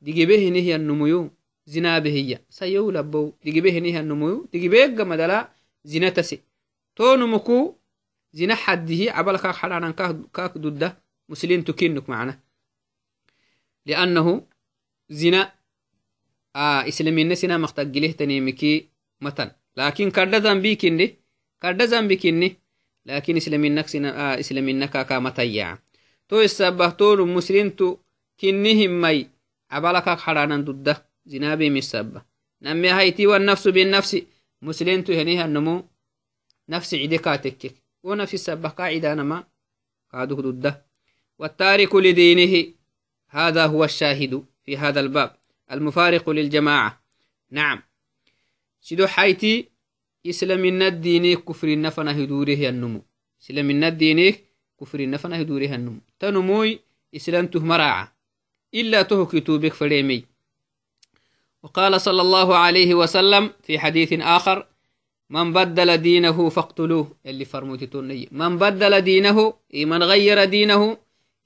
دي 0.00 0.26
به 0.26 0.48
نهي 0.48 0.76
النميو 0.76 1.30
زنا 1.66 1.98
به 1.98 2.10
هي. 2.10 2.38
سيو 2.50 2.90
لبو. 2.90 3.32
دي 3.44 3.60
به 3.60 3.78
نهي 3.78 4.00
النميو 4.00 4.48
دي 4.52 4.68
به 4.68 4.86
قمدلا 4.86 5.48
زنا 5.84 6.08
تسي. 6.08 6.40
تو 6.96 7.14
نمكو 7.14 7.76
زنا 8.32 8.54
حده. 8.54 9.12
عبل 9.12 9.36
كاك 9.36 9.54
حلانا 9.54 9.90
كاك 10.34 10.58
ضده 10.58 11.02
مسلم 11.28 11.62
تكينك 11.62 12.08
معنا. 12.08 12.40
لأنه 13.86 14.46
زنا 15.08 15.52
آه 16.56 16.88
إسلامي 16.88 17.24
نسينا 17.24 17.58
مختقله 17.58 18.12
تنيمكي. 18.12 18.88
متن 19.20 19.50
لكن 19.76 20.10
كرد 20.10 20.34
ذنبي 20.34 20.76
كني 20.76 21.16
كرد 21.62 21.82
ذنبي 21.82 22.16
كني 22.16 22.56
لكن 23.06 23.36
إسلامينك 23.36 23.88
سنا 23.88 24.10
آه 24.34 24.40
إسلامينك 24.40 25.06
كامتيا 25.06 25.78
تو 26.28 26.40
السبه 26.40 26.88
تو 26.88 27.24
مسلم 27.24 27.70
تو 27.70 27.96
كنهم 28.40 29.00
مي 29.00 29.28
عبالك 29.70 30.08
حرانا 30.08 30.56
ضد 30.56 30.96
زنابي 31.26 31.70
من 31.70 31.76
السبه 31.76 32.22
نمي 32.62 32.88
هايتي 32.88 33.26
والنفس 33.26 33.68
بالنفس 33.68 34.22
مسلم 34.62 35.02
تو 35.02 35.12
هنيها 35.12 35.44
النمو 35.44 35.84
نفس 36.68 36.94
عدكاتك 36.94 37.74
ونفس 38.02 38.34
السبه 38.34 38.68
قاعدة 38.68 39.14
نما 39.14 39.44
قادوه 40.12 40.40
ضده 40.40 40.86
والتارك 41.38 41.94
لدينه 41.94 42.72
هذا 43.28 43.66
هو 43.66 43.84
الشاهد 43.84 44.44
في 44.64 44.76
هذا 44.76 45.00
الباب. 45.00 45.36
المفارق 45.72 46.30
للجماعة. 46.30 47.02
نعم. 47.50 47.82
Sido 48.86 49.04
xayti 49.14 49.54
islamina 50.30 50.90
diinik 50.90 51.40
kufrina 51.48 51.90
fana 51.96 52.12
hiduurih 52.18 52.60
yannumu 52.66 53.00
islamina 53.40 53.88
diinik 54.00 54.36
kufrina 54.78 55.16
fana 55.22 55.36
hiduurih 55.40 55.70
yannumu 55.74 56.00
tanumuy 56.18 56.70
islantuh 57.18 57.64
maraaca 57.70 58.12
إلا 58.74 59.02
تهك 59.02 59.46
توبك 59.46 59.72
فريمي 59.72 60.24
وقال 61.62 62.00
صلى 62.00 62.22
الله 62.22 62.56
عليه 62.56 62.94
وسلم 62.94 63.50
في 63.62 63.78
حديث 63.78 64.12
آخر 64.12 64.66
من 65.30 65.52
بدل 65.52 65.96
دينه 65.96 66.48
فاقتلوه 66.48 67.16
اللي 67.26 67.44
فرموتي 67.44 67.86
توني 67.86 68.28
من 68.32 68.58
بدل 68.58 69.00
دينه 69.00 69.54
من 69.74 70.02
غير 70.02 70.44
دينه 70.44 70.96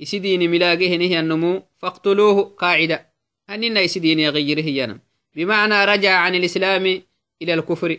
يسدين 0.00 0.50
ملاقه 0.50 0.96
نهي 0.96 1.20
النمو 1.20 1.62
فاقتلوه 1.78 2.42
قاعدة 2.42 3.06
أننا 3.50 3.80
يسدين 3.80 4.18
يغيره 4.20 4.68
ينم 4.78 5.00
بمعنى 5.34 5.84
رجع 5.84 6.12
عن 6.18 6.34
الإسلام 6.34 7.02
إلى 7.42 7.54
الكفر. 7.54 7.98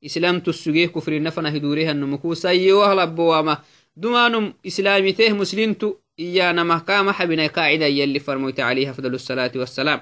islam 0.00 0.40
tussugee 0.40 0.88
kufrinna 0.88 1.30
fana 1.30 1.50
hidurehanumuku 1.50 2.36
sayyowahlabbowaama 2.36 3.62
dumanum 3.96 4.52
islamiteeh 4.62 5.34
muslimtu 5.34 5.98
iyanamah 6.18 6.84
kama 6.84 7.12
xabinay 7.12 7.48
qaacida 7.48 7.88
yalli 7.88 8.20
farmoyte 8.20 8.62
عليه 8.62 8.90
أفضل 8.90 9.14
الصلاة 9.14 9.52
والسلام. 9.56 10.00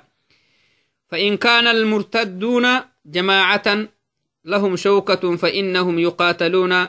فإن 1.09 1.37
كان 1.37 1.67
المرتدون 1.67 2.67
جماعة 3.07 3.89
لهم 4.45 4.77
شوكة 4.77 5.37
فإنهم 5.37 5.99
يقاتلون 5.99 6.87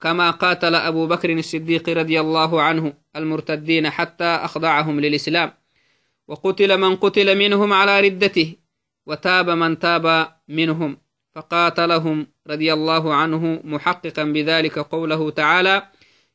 كما 0.00 0.30
قاتل 0.30 0.74
أبو 0.74 1.06
بكر 1.06 1.32
الصديق 1.32 1.88
رضي 1.88 2.20
الله 2.20 2.62
عنه 2.62 2.92
المرتدين 3.16 3.90
حتى 3.90 4.24
أخضعهم 4.24 5.00
للإسلام. 5.00 5.52
وقتل 6.28 6.78
من 6.78 6.96
قتل 6.96 7.38
منهم 7.38 7.72
على 7.72 8.00
ردته. 8.00 8.54
وتاب 9.06 9.50
من 9.50 9.78
تاب 9.78 10.28
منهم. 10.48 11.03
فقاتلهم 11.34 12.26
رضي 12.46 12.72
الله 12.72 13.14
عنه 13.14 13.60
محققا 13.64 14.24
بذلك 14.24 14.78
قوله 14.78 15.30
تعالى 15.30 15.88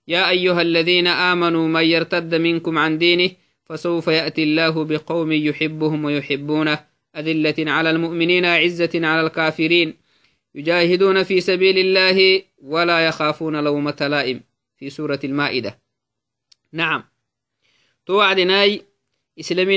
يا 0.08 0.30
أيها 0.30 0.62
الذين 0.62 1.08
آمنوا 1.08 1.68
من 1.68 1.84
يرتد 1.84 2.36
منكم 2.36 2.78
عن 2.78 2.98
دينه 2.98 3.32
فسوف 3.66 4.08
يأتي 4.08 4.44
الله 4.44 4.86
بقوم 4.86 5.32
يحبهم 5.32 6.06
ويحبونه. 6.06 6.86
أذلة 7.16 7.72
على 7.72 7.90
المؤمنين 7.90 8.46
عزة 8.46 8.90
على 8.96 9.22
الكافرين. 9.22 9.94
يجاهدون 10.56 11.24
في 11.24 11.42
سبيل 11.42 11.78
الله 11.78 12.42
ولا 12.62 13.08
يخافون 13.08 13.64
لومة 13.64 13.98
لائم. 14.02 14.44
في 14.78 14.90
سورة 14.90 15.20
المائدة. 15.24 15.80
نعم. 16.74 17.04
توعدناي 18.06 18.82
إسلام 19.40 19.70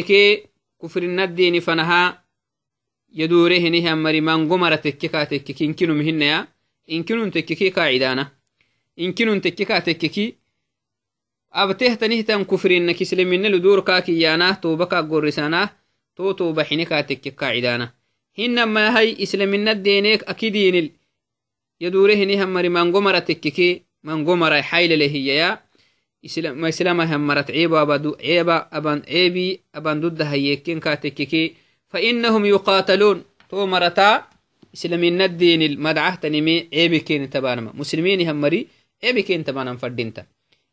كي 0.00 0.44
كفر 0.82 1.02
الدين 1.02 1.60
فنها 1.60 2.24
يدوره 3.14 3.58
نها 3.68 3.94
مري 3.94 4.20
من 4.20 4.48
قمر 4.48 4.76
تككا 4.76 5.24
تككي 5.24 5.64
إنكنو 5.64 5.94
مهن 5.94 6.22
يا 6.22 6.48
إنكنو 6.90 7.28
تككي 7.28 7.70
قاعدانا 7.70 8.32
إنكنو 8.98 9.38
تككا 9.38 9.78
تككي 9.78 10.34
أبته 11.52 11.94
تنهتن 11.94 12.44
كفر 12.44 12.70
إنك 12.76 13.02
إسلام 13.02 13.34
لدور 13.34 13.80
كاكي 13.80 14.20
يانا. 14.20 14.52
توبكا 14.52 15.00
قرسانا. 15.00 15.70
تو 16.16 16.32
توبا 16.32 16.62
حينكا 16.62 17.00
تككي 17.00 17.30
قاعدانا. 17.30 17.98
hinama 18.38 18.94
hay 18.94 19.18
islaminadeeneek 19.18 20.22
akidiinil 20.32 20.94
yadurehiniham 21.82 22.50
mari 22.54 22.70
mangomara 22.70 23.20
tekkeke 23.20 23.82
mangomara 24.06 24.62
haylele 24.62 25.08
hiyaya 25.10 25.58
islamahammarat 26.22 27.50
ceeba 27.50 27.82
aban 28.70 29.02
ceebi 29.02 29.60
aban 29.74 29.98
فإنهم 31.88 32.44
يقاتلون. 32.44 33.24
تو 33.48 33.56
تومرتا 33.56 34.28
إسلامين 34.74 35.22
الدين 35.22 35.62
المدعه 35.62 36.14
تنمي 36.14 36.68
إيبكين 36.72 37.30
تبانما 37.30 37.72
مسلمين 37.74 38.28
هم 38.28 38.40
مري 38.40 38.66
إيبكين 39.04 39.44
تبانما 39.44 39.76
فردينتا. 39.76 40.26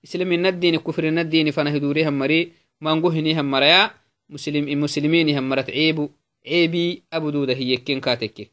إسلامين 0.05 0.45
الدين 0.45 0.75
كفر 0.77 1.03
الدين 1.07 1.51
فنهدوري 1.51 2.07
هم 2.07 2.19
مري. 2.19 2.51
مانقوهني 2.81 3.39
هم 3.39 3.51
مريا. 3.51 3.91
مسلم 4.29 4.67
المسلمين 4.67 5.38
هم 5.38 5.50
مرت 5.50 5.69
عيبو 5.69 6.10
عيبي 6.48 7.03
أبو 7.13 7.29
دودة 7.29 7.53
هي 7.53 7.77
كين 7.77 8.00
كاتك 8.01 8.51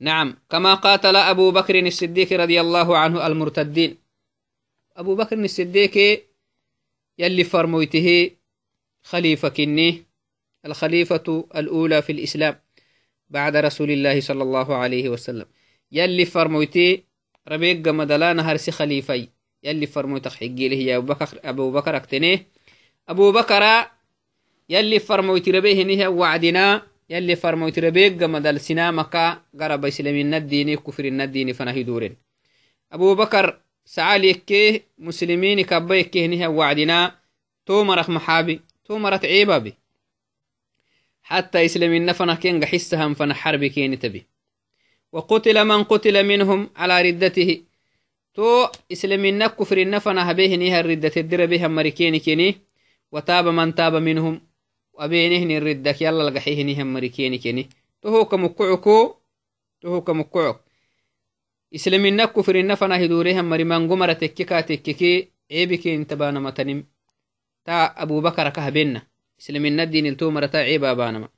نعم. 0.00 0.36
كما 0.50 0.74
قاتل 0.74 1.16
أبو 1.16 1.50
بكر 1.50 1.86
الصديق 1.86 2.32
رضي 2.32 2.60
الله 2.60 2.98
عنه 2.98 3.26
المرتدين. 3.26 3.96
أبو 4.96 5.14
بكر 5.14 5.38
الصديق 5.38 6.24
يلي 7.18 7.44
فرموته 7.44 8.30
خليفة 9.02 9.48
كنيه 9.48 10.13
الخليفة 10.66 11.48
الأولى 11.56 12.02
في 12.02 12.12
الإسلام 12.12 12.60
بعد 13.30 13.56
رسول 13.56 13.90
الله 13.90 14.20
صلى 14.20 14.42
الله 14.42 14.74
عليه 14.74 15.08
وسلم. 15.08 15.46
يلي 15.92 16.24
فرمويته 16.24 16.98
ربيق 17.48 17.88
مدلان 17.88 18.40
هرسي 18.40 18.70
خليفي 18.70 19.28
يلي 19.62 19.86
فرمويته 19.86 20.30
حقي 20.30 20.68
له 20.68 20.76
يا 20.76 20.96
أبو 20.96 21.06
بكر 21.06 21.38
أبو 21.44 21.70
بكر 21.70 21.96
أكتنيه. 21.96 22.46
أبو 23.08 23.32
بكر 23.32 23.86
يلي 24.68 24.98
فرمويت 24.98 25.48
ربيه 25.48 25.82
نيه 25.84 26.08
وعدنا. 26.08 26.82
يلي 27.10 27.36
فرمويت 27.36 27.78
ربيه 27.78 28.26
مدل 28.26 28.60
سنامك 28.60 29.42
قرب 29.60 29.84
إسلامين 29.84 30.34
الدين 30.34 30.76
كفر 30.76 31.04
الدين 31.04 31.52
فنهي 31.52 31.82
دورين. 31.82 32.16
أبو 32.92 33.14
بكر 33.14 33.60
سعال 33.84 34.24
يكيه 34.24 34.86
مسلمين 34.98 35.60
كبا 35.60 35.94
يكيه 35.94 36.26
نيه 36.26 36.46
وعدنا. 36.46 37.18
تو 37.66 37.84
مرخ 37.84 38.10
محابي 38.10 38.60
تو 38.84 38.98
مرت 38.98 39.24
عيبابي. 39.24 39.74
حتى 41.24 41.64
إسلامين 41.64 42.12
فنه 42.12 42.34
كين 42.34 42.64
حسهم 42.66 43.14
فنه 43.14 43.34
حرب 43.34 43.64
كين 43.64 43.98
تبي. 43.98 44.26
وقتل 45.12 45.64
من 45.64 45.84
قتل 45.84 46.26
منهم 46.26 46.70
على 46.76 47.02
ردته. 47.02 47.60
تو 48.34 48.68
إسلامين 48.92 49.46
كفر 49.46 49.78
النفنه 49.78 50.32
به 50.32 50.54
نيه 50.56 50.80
الردة 50.80 51.12
الدر 51.16 51.46
بها 51.46 51.68
مريكين 51.68 52.16
كيني. 52.16 52.54
وتاب 53.12 53.48
من 53.48 53.74
تاب 53.74 53.94
منهم. 53.94 54.40
وبينهن 54.92 55.50
الردك 55.50 56.02
يلا 56.02 56.30
لقحيهن 56.30 56.80
هم 56.80 56.94
مريكيني 56.94 57.38
كيني. 57.38 57.68
تهو 58.02 58.24
كمكعكو 58.24 59.14
تهو 59.80 60.00
كمكعك 60.00 60.60
إسلامين 61.74 62.16
نكو 62.16 62.42
فرين 62.42 62.74
فنا 62.74 63.04
هدوريهم 63.04 63.50
مري 63.50 63.64
من 63.64 63.90
قمرة 63.90 64.12
تككا 64.12 64.60
تككي 64.60 65.28
عيبكي 65.50 65.94
انتبانا 65.94 66.40
متنم 66.40 66.84
تا 67.64 68.02
أبو 68.02 68.20
بكر 68.20 68.48
كهبنا 68.48 69.02
إسلامين 69.44 69.80
الدين 69.80 70.06
التو 70.06 70.30
مرتا 70.30 70.56
عيبا 70.56 70.92
بانما. 70.92 71.28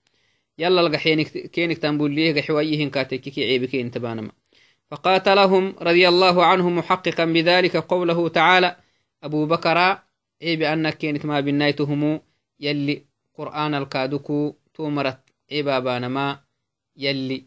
يلا 0.59 0.81
لقحينك 0.81 1.27
كينك 1.27 1.79
تنبوليه 1.79 2.41
قحويهن 2.41 2.91
كاتككي 2.91 3.45
عيبكي 3.45 3.81
انتبانا 3.81 4.33
فقاتلهم 4.91 5.75
رضي 5.81 6.09
الله 6.09 6.45
عنه 6.45 6.71
محققا 6.71 7.25
بذلك 7.25 7.77
قوله 7.77 8.29
تعالى 8.29 8.77
أبو 9.23 9.47
بكر 9.47 9.99
عيب 10.43 10.63
أنك 10.63 10.99
كينك 10.99 11.25
ما 11.25 11.41
بنايتهم 11.41 12.21
يلي 12.61 13.05
قرآن 13.35 13.75
الكادوكو 13.75 14.55
تو 14.75 14.89
مرت 14.91 15.21
عبابانما 15.53 16.41
يلي 16.97 17.45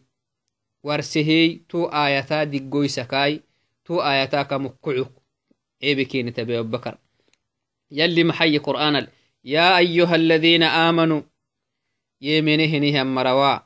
ورسهي 0.82 1.60
تو 1.68 1.84
آياتا 1.84 2.44
دقوي 2.44 2.88
سكاي 2.88 3.40
تو 3.84 4.00
آياتا 4.00 4.42
كمكعك 4.42 5.10
عيبكين 5.82 6.34
تبي 6.34 6.62
بكر. 6.62 6.98
يلي 7.90 8.24
محي 8.24 8.58
قرآن 8.58 9.06
يا 9.44 9.78
أيها 9.78 10.14
الذين 10.16 10.62
آمنوا 10.62 11.22
يمنهنهم 12.22 13.14
مروا 13.14 13.58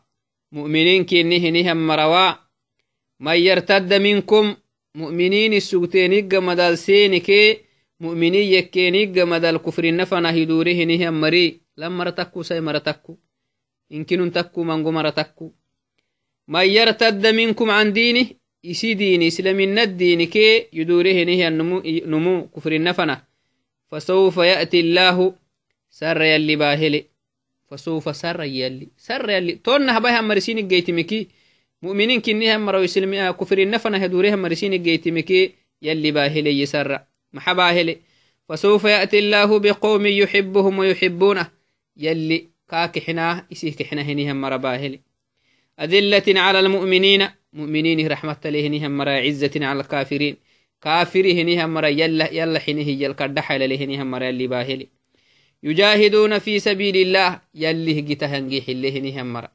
مؤمنين 0.52 1.04
كنهنهم 1.04 1.86
مروا 1.86 2.32
من 3.20 3.36
يرتد 3.36 3.94
منكم 3.94 4.56
مؤمنين 4.94 5.52
السوتين 5.54 6.12
مدال 6.32 6.78
سينك 6.78 7.30
مؤمنين 8.00 8.52
يكينيق 8.52 9.24
مدال 9.24 9.56
كفر 9.56 9.94
نفنا 9.96 10.30
هدورهنهم 10.36 11.20
مري 11.20 11.64
lam 11.76 11.92
mara 11.94 12.12
takku 12.12 12.44
sai 12.44 12.60
mara 12.60 12.80
takku 12.80 13.18
inkinun 13.90 14.30
takku 14.30 14.64
mango 14.64 14.92
mara 14.92 15.12
takku 15.12 15.52
man 16.46 16.66
yartadda 16.70 17.32
minkum 17.32 17.68
can 17.68 17.90
diinih 17.92 18.36
isi 18.62 18.94
diini 18.94 19.26
islaminna 19.26 19.86
diini 19.86 20.26
kee 20.28 20.68
yudurehinihiya 20.72 21.50
numu 22.06 22.48
kufrinnafana 22.48 23.26
fasaufa 23.90 24.46
ya'ti 24.46 24.78
illaahu 24.80 25.34
سر 26.00 26.22
يلي 26.22 26.56
باهلي 26.56 27.04
فسوف 27.68 28.16
سر 28.16 28.42
يلي 28.42 28.88
سر 28.96 29.30
يلي 29.30 29.52
تون 29.52 29.90
هباها 29.90 30.20
مرسين 30.20 30.58
الجيت 30.58 30.90
مكي 30.90 31.28
مؤمنين 31.82 32.20
كنيها 32.20 32.58
مرا 32.58 32.78
يسلم 32.78 33.30
كفر 33.30 33.58
النفنة 33.58 33.98
هدوريها 33.98 34.36
مرسين 34.36 34.72
الجيت 34.72 35.08
مكي 35.08 35.54
يلي 35.82 36.10
باهلي 36.10 36.60
يسر 36.60 37.00
محباهلي 37.32 37.98
فسوف 38.48 38.84
يأتي 38.84 39.18
الله 39.18 39.58
بقوم 39.58 40.06
يحبهم 40.06 40.78
ويحبونه 40.78 41.50
يلي 41.96 42.48
كاك 42.70 42.98
حنا 42.98 43.46
يسيك 43.50 43.82
حنا 43.82 44.02
هني 44.02 44.32
هم 44.32 44.40
مرا 44.40 44.56
باهلي 44.56 45.00
أذلة 45.80 46.40
على 46.40 46.60
المؤمنين 46.60 47.28
مؤمنين 47.52 48.06
رحمة 48.06 48.36
الله 48.44 48.66
هنيها 48.66 48.88
مرا 48.88 49.10
عزة 49.10 49.54
على 49.56 49.80
الكافرين 49.80 50.36
كافري 50.82 51.42
هنيها 51.42 51.66
مرا 51.66 51.88
يلا 51.88 52.32
يلا 52.32 52.58
حنيه 52.58 52.88
يلقى 53.04 53.34
هني 53.84 54.02
هم 54.02 54.10
مرا 54.10 54.24
يلي 54.24 54.46
باهلي 54.46 54.88
يجاهدون 55.64 56.38
في 56.38 56.58
سبيل 56.58 56.96
الله. 56.96 57.40
يلي 57.54 58.00
جتهنجي 58.00 58.62
حلهنهم 58.62 59.32
مرا 59.32 59.48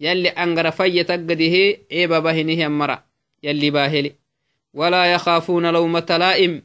يلي 0.00 0.28
أنغر 0.28 0.70
في 0.70 1.02
تقده 1.02 1.56
عيب 1.92 2.12
بهنهم 2.12 2.78
مرا 2.78 3.04
يلي 3.42 3.70
باهل 3.70 4.12
ولا 4.74 5.12
يخافون 5.14 5.72
لومة 5.72 6.06
لائم 6.10 6.62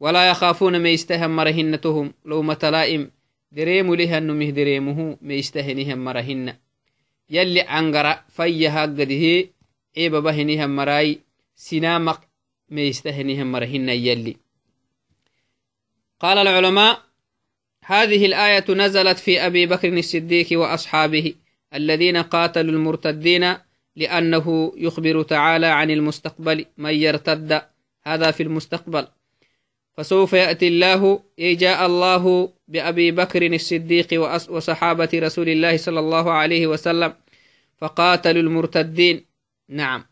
ولا 0.00 0.30
يخافون 0.30 0.80
ما 0.82 0.88
يستهم 0.88 1.36
مرهنتهم 1.36 2.12
لومة 2.24 2.62
لائم 2.62 3.10
dereemu 3.54 3.94
lihanumih 3.94 4.50
dereemuhu 4.50 5.22
meistahinihan 5.22 5.98
marahina 5.98 6.58
yalli 7.30 7.62
cangara 7.62 8.26
fayyahagadihe 8.34 9.54
cebabahinihan 9.94 10.70
marai 10.70 11.22
sinamaq 11.54 12.18
meistahinihan 12.68 13.46
marahina 13.46 13.94
yalli 13.94 14.42
قال 16.14 16.38
العلماء 16.38 17.13
هذه 17.86 18.26
الآية 18.26 18.64
نزلت 18.68 19.18
في 19.18 19.46
أبي 19.46 19.66
بكر 19.66 19.98
الصديق 19.98 20.46
وأصحابه 20.52 21.34
الذين 21.74 22.16
قاتلوا 22.16 22.72
المرتدين 22.72 23.54
لأنه 23.96 24.72
يخبر 24.76 25.22
تعالى 25.22 25.66
عن 25.66 25.90
المستقبل 25.90 26.66
من 26.78 26.94
يرتد 26.94 27.62
هذا 28.02 28.30
في 28.30 28.42
المستقبل. 28.42 29.06
فسوف 29.96 30.32
يأتي 30.32 30.68
الله 30.68 31.22
إي 31.38 31.54
جاء 31.54 31.86
الله 31.86 32.52
بأبي 32.68 33.10
بكر 33.10 33.46
الصديق 33.46 34.08
وصحابة 34.50 35.08
رسول 35.14 35.48
الله 35.48 35.76
صلى 35.76 36.00
الله 36.00 36.32
عليه 36.32 36.66
وسلم 36.66 37.14
فقاتلوا 37.78 38.42
المرتدين. 38.42 39.24
نعم. 39.68 40.04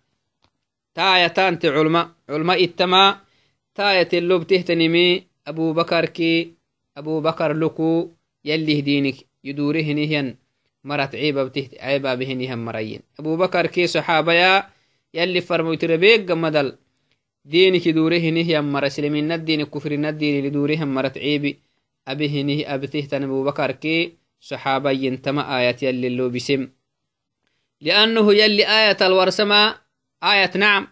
تايتان 0.95 1.59
علماء 1.65 2.11
علماء 2.29 2.65
التما 2.65 3.21
تاية 3.75 4.09
اللب 4.13 4.47
تهتنمي 4.47 5.23
أبو 5.47 5.73
بكر 5.73 6.07
كي 6.07 6.62
بكر 13.37 13.67
كي 13.67 13.87
صحابة 13.87 14.33
يا 14.33 14.71
يلي 15.15 15.41
فرمو 15.41 15.75
تربيك 15.75 16.21
جمدل 16.21 16.77
دينك 17.45 17.89
دوره 17.89 18.31
نهيا 18.31 18.61
مر 18.61 18.89
سلمين 18.89 19.33
الدين 19.33 19.65
كفر 19.65 19.93
الدين 19.93 20.45
لدورهم 20.47 20.95
مرت 20.95 21.19
عيبي. 21.19 21.59
أبيه 22.09 22.43
نه 22.43 22.75
أبتهتن 22.75 23.23
أبو 23.23 23.45
بكر 23.45 23.71
كي 23.73 24.17
صحابة 24.41 24.91
ينتمى 24.91 25.43
آية 25.43 25.77
يلي 25.83 26.07
اللو 26.07 26.29
بسم. 26.29 26.69
لأنه 27.81 28.35
يلي 28.35 28.65
آية 28.67 28.97
الورسمة 29.01 29.75
آية 30.23 30.51
نعم. 30.57 30.89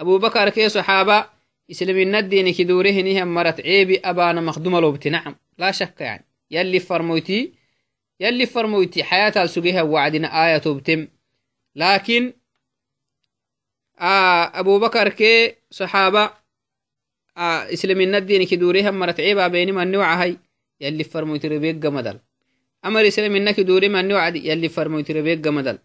أبو 0.00 0.18
بكر 0.18 0.48
كي 0.48 0.68
صحابة 0.68 1.39
إسلامين 1.70 2.14
الدين 2.14 2.52
كدوره 2.52 2.90
نهم 2.90 3.34
مرت 3.34 3.60
عيبي 3.60 3.98
أبانا 3.98 4.40
مخدوم 4.40 4.78
لوبت 4.78 5.08
نعم 5.08 5.36
لا 5.58 5.70
شك 5.70 6.00
يعني. 6.00 6.26
يلي 6.50 6.80
فرموتي 6.80 7.52
يلي 8.20 8.46
فرموتي. 8.46 9.04
حياة 9.04 9.42
السجيها 9.42 9.82
وعدنا 9.82 10.46
آية 10.46 10.58
تبتم 10.58 11.08
لكن 11.76 12.32
آه 14.00 14.60
أبو 14.60 14.78
بكر 14.78 15.08
كي 15.08 15.54
صحابة 15.70 16.30
آه 17.36 17.72
إسلامين 17.72 18.14
الدين 18.14 18.46
كدورهم 18.46 18.94
مرت 18.98 19.20
عيبا 19.20 19.48
بينما 19.48 19.82
النوع 19.82 20.14
هاي. 20.22 20.38
يلي 20.80 21.04
فرموتي 21.04 21.48
ربيق 21.48 21.86
مدل 21.86 22.20
أمر 22.84 23.06
إسلامين 23.08 23.50
كدوري 23.50 23.88
من 23.88 24.00
النوع 24.00 24.28
يلي 24.28 24.68
فرموتي 24.68 25.12
ربيق 25.12 25.48
مدل 25.48 25.78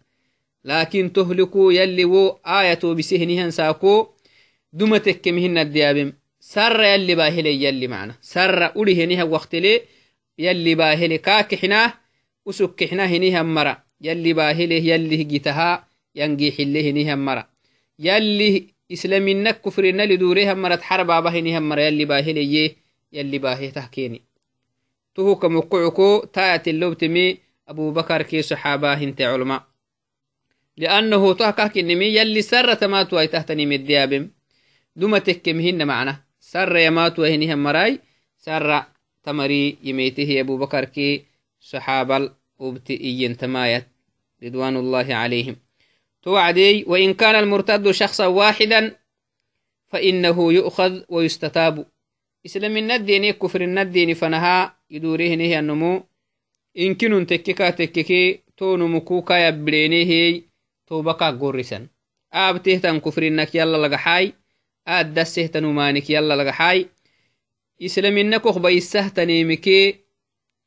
لكن 0.64 1.12
تهلكوا 1.12 1.72
يلي 1.72 2.04
و 2.04 2.28
آية 2.46 2.94
بسهنهن 2.94 3.50
ساكو 3.50 4.15
دمتك 4.78 5.28
مهن 5.28 5.58
الديابم. 5.58 6.12
سر 6.40 6.82
يلي 6.82 7.14
باهلي 7.14 7.64
يلي 7.64 7.86
معنا. 7.86 8.14
سر 8.20 8.76
أولي 8.76 9.04
هنيها 9.04 9.24
وقت 9.24 9.54
لي 9.54 9.80
يلي 10.38 10.74
باهلي 10.74 11.18
كاك 11.18 11.54
حناه 11.54 11.94
وسك 12.46 12.84
حناه 12.90 13.06
هنيها 13.06 13.42
مرة 13.42 13.84
يلي 14.00 14.32
باهلي 14.32 14.88
يلي 14.88 15.16
جيتها 15.16 15.88
ينجي 16.14 16.52
حلي 16.52 16.90
هنيها 16.90 17.14
مرة 17.14 17.48
يلي 17.98 18.66
إسلامينك 18.92 19.60
كفرنا 19.60 20.02
لدوريها 20.02 20.54
مرة 20.54 20.76
حرب 20.76 21.06
باهنيها 21.06 21.60
مرة 21.60 21.80
يلي 21.80 22.04
باهلي 22.04 22.76
يلي 23.12 23.38
باهي 23.38 23.70
تحكيني. 23.70 24.22
تهو 25.14 25.36
كمقعكو 25.36 26.24
تايت 26.32 26.68
اللوبتمي 26.68 27.38
أبو 27.68 27.90
بكر 27.90 28.22
كي 28.22 28.42
صحابة 28.42 28.94
هنت 28.94 29.22
علماء. 29.22 29.62
لأنه 30.76 31.34
دوما 34.96 35.18
تكمهن 35.18 35.86
معنا. 35.86 36.24
سر 36.40 36.76
يماتوا 36.76 37.28
هنهم 37.28 37.62
مراي. 37.62 38.00
سر 38.38 38.82
تمري 39.22 39.78
يميته 39.82 40.40
أبو 40.40 40.56
بكر 40.58 40.84
كي 40.84 41.24
صحابة 41.60 42.30
وبتئين 42.58 43.36
تمايت. 43.36 43.86
رضوان 44.42 44.76
الله 44.76 45.14
عليهم. 45.14 45.56
توعدي 46.22 46.84
وإن 46.86 47.14
كان 47.14 47.34
المرتد 47.34 47.90
شخصا 47.90 48.26
واحدا 48.26 48.96
فإنه 49.88 50.52
يؤخذ 50.52 51.02
ويستتاب. 51.08 51.86
إسلام 52.46 52.76
الندين 52.76 53.30
كفر 53.30 53.60
الندين 53.60 54.14
فنها. 54.14 54.76
يدوريه 54.90 55.34
نهي 55.34 55.58
النمو 55.58 56.04
إن 56.78 56.94
كنون 56.94 57.26
تككا 57.26 57.70
تككي 57.70 58.40
تو 58.56 58.76
نمكو 58.76 59.22
كايا 59.22 59.50
برينيه 59.50 60.42
توبكا 60.86 61.30
قرسا 61.30 61.86
آبته 62.32 62.78
تن 62.78 63.00
كفر 63.00 63.26
إنك 63.26 63.54
يلا 63.54 63.76
لغحاي 63.76 64.32
addasehtanumanik 64.86 66.08
yala 66.10 66.36
lagaxaai 66.36 66.88
islamina 67.78 68.40
kokba 68.40 68.70
isahtanemike 68.70 70.06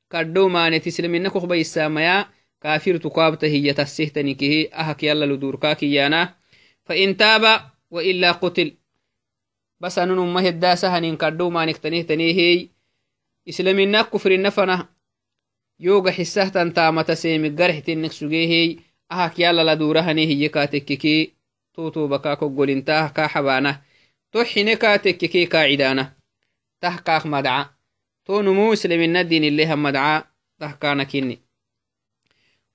kadhow 0.10 0.50
islamina 0.86 1.30
kokba 1.30 1.56
isamaya 1.56 2.30
kafir 2.60 3.00
hiya 3.00 3.50
hiyatassehtanikehe 3.50 4.70
ahak 4.72 5.04
yala 5.04 5.26
ludurkakiyana 5.26 6.36
fain 6.84 7.16
taaba 7.16 7.72
wa 7.92 8.02
waila 8.02 8.34
qutil. 8.34 8.76
Bas 9.80 9.98
anunuma 9.98 10.42
heddasahanin 10.42 11.18
kadhow 11.18 11.50
tanehtaneehey 11.82 12.70
islamina 13.46 14.04
kufrina 14.04 14.52
fanah 14.52 14.88
yoga 15.80 16.12
xisahtan 16.12 16.74
taamata 16.74 17.16
seemi 17.16 17.50
garxitinek 17.50 18.12
sugeehey 18.14 18.78
ahak 19.10 19.40
yala 19.40 19.64
ladurahane 19.64 20.26
hiyekatekkeke 20.26 21.34
totobaka 21.74 22.36
koggolintaah 22.36 23.14
ka 23.14 23.30
xabaanah. 23.30 23.89
To 24.32 24.40
xine 24.50 24.76
katekkeki 24.82 25.48
kacidana 25.48 26.04
tah 26.82 26.98
kaak 27.06 27.26
madca 27.26 27.58
to 28.26 28.42
numu 28.44 28.76
dinileha 29.30 29.76
madca 29.76 30.28
tah 30.60 30.74
kana 30.82 31.06
kinni 31.06 31.38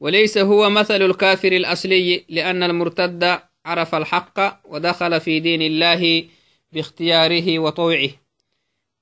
وليس 0.00 0.38
هو 0.38 0.70
مثل 0.70 1.02
الكافر 1.02 1.52
الأصلي 1.52 2.24
لأن 2.28 2.62
المرتد 2.62 3.40
عرف 3.64 3.94
الحق 3.94 4.60
ودخل 4.64 5.20
في 5.20 5.40
دين 5.40 5.62
الله 5.62 6.28
باختياره 6.72 7.58
وطوعه. 7.58 8.10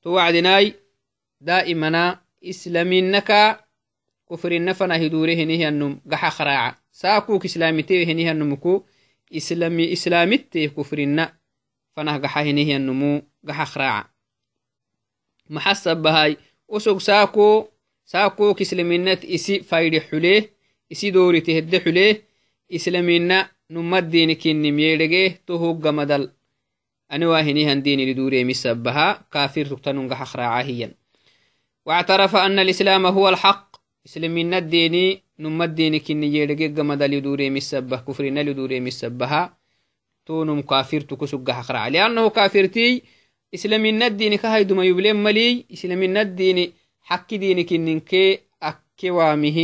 توعدناي 0.03 0.75
دائما 1.41 2.19
إسلامينك 2.45 3.61
كفر 4.31 4.53
النفن 4.53 4.93
هدوره 4.93 5.35
نهي 5.35 5.69
النم. 5.69 6.01
قح 6.12 6.29
خراعة. 6.29 6.79
ساكوك 6.93 7.45
إسلامتي 7.45 8.05
هنيه 8.05 8.33
النمكو. 8.33 8.83
إسلامي 9.37 9.93
إسلامتي 9.93 10.69
كفرنا 10.69 11.35
فنه 11.96 12.16
قح 12.18 12.38
هنيه 12.38 12.76
النمو 12.76 13.22
قح 13.48 13.64
خراعة 13.64 14.14
محسب 15.50 15.96
بهاي 15.96 16.37
أسوك 16.70 17.00
ساكو 17.00 17.68
ساكو 18.05 18.55
كسلمينات 18.55 19.24
إسي 19.24 19.61
فايد 19.61 19.98
حليه 19.98 20.50
إسي 20.92 21.11
دوري 21.11 21.40
تهد 21.40 21.76
حليه 21.76 22.22
إسلامينا 22.72 23.48
نمد 23.70 24.09
دينك 24.11 24.46
النميرجه 24.46 25.40
تهو 25.46 25.72
قمدل 25.72 26.31
أنا 27.12 27.28
واهني 27.28 27.72
هنديني 27.72 28.12
لدوري 28.12 28.44
مسبها 28.44 29.24
كافر 29.33 29.66
تقتنون 29.66 30.12
قح 30.12 30.24
خراعة 30.24 30.90
واعترف 31.87 32.37
أن 32.37 32.59
الإسلام 32.59 33.07
هو 33.07 33.28
الحق. 33.28 33.76
إسلامينا 34.07 34.61
نما 35.38 35.64
الدين 35.64 35.98
كني 35.98 36.26
يرجع 36.37 36.83
مدى 36.83 37.07
لدوري 37.07 37.50
مسبه 37.50 37.96
كفرنا 37.96 38.40
لدوري 38.40 38.81
مسبها 38.81 39.57
تونم 40.33 40.61
كافر 40.61 41.01
تكسق 41.01 41.51
حقرع 41.51 41.88
لأنه 41.88 42.29
كافرتي 42.29 43.03
إسلامنا 43.55 44.07
الدين 44.07 44.35
كهاي 44.37 44.64
دم 44.64 44.81
يبلين 44.81 45.16
ملي 45.16 45.64
إسلامنا 45.73 46.21
الدين 46.23 46.73
حق 47.01 47.35
دينك 47.35 47.73
إنك 47.73 48.11
أكوامه 48.62 49.59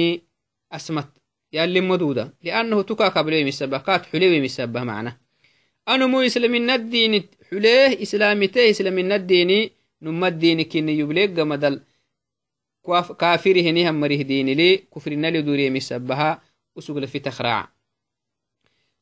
أسمت. 0.72 1.09
ياللي 1.52 1.81
مدودة. 1.81 2.35
لأنه 2.44 2.83
تكا 2.83 3.09
قبله 3.09 3.44
مسبة 3.44 3.78
كات 3.78 4.07
حلوة 4.07 4.40
مسبة 4.40 4.81
معنا. 4.85 5.12
أنا 5.88 6.07
مو 6.07 6.20
إسلامنا 6.20 6.74
الدين 6.74 7.12
حليه 7.50 8.02
إسلامته 8.02 8.70
إسلامنا 8.70 9.14
الدين 9.16 9.70
نما 10.02 10.28
الدين 10.28 10.62
كني 10.62 10.98
يبليق 10.98 11.40
مدل 11.40 11.81
كافره 13.20 13.70
نهم 13.70 14.00
مريه 14.00 14.22
دين 14.22 14.48
لي 14.59 14.76
كفرنا 14.94 15.28
لدوري 15.31 15.70
مسبها 15.70 16.42
وسقل 16.76 17.07
في 17.07 17.18
تخراع 17.18 17.77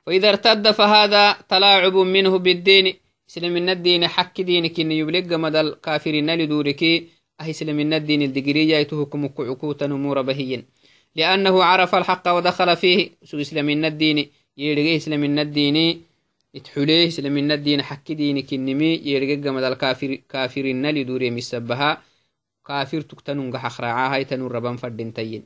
فإذا 0.06 0.28
ارتد 0.28 0.70
فهذا 0.70 1.32
تلاعب 1.32 1.96
منه 1.96 2.38
بالدين. 2.38 2.94
سلم 3.26 3.68
الدين 3.68 4.08
حك 4.08 4.40
دينك 4.40 4.80
إن 4.80 4.92
يبلغ 4.92 5.36
مدى 5.36 5.70
كافرين 5.82 6.30
لدورك. 6.34 6.82
أهي 7.40 7.52
سلم 7.52 7.92
الدين 7.92 8.22
الدقرية 8.22 8.76
يتهكم 8.76 9.26
كعكوتا 9.26 9.86
نمور 9.86 10.22
بهين 10.22 10.64
لأنه 11.16 11.64
عرف 11.64 11.94
الحق 11.94 12.28
ودخل 12.28 12.76
فيه. 12.76 13.10
سو 13.24 13.40
إسلام 13.40 13.68
الدين. 13.68 14.30
يرغي 14.56 14.96
إسلام 14.96 15.38
الدين. 15.38 16.02
يتحليه 16.54 17.08
إسلام 17.08 17.36
الدين 17.50 17.82
حك 17.82 18.12
دينك 18.12 18.54
إنمي 18.54 18.92
يرغي 19.04 19.36
مدى 19.36 19.68
الكافر 19.68 20.14
كافرين 20.28 20.90
لدوري 20.90 21.30
مسبها 21.30 22.02
كافر 22.66 23.00
تكتنون 23.00 23.58
حخراعا 23.58 24.14
هايتن 24.14 24.46
الربان 24.46 24.76
فردنتين 24.76 25.42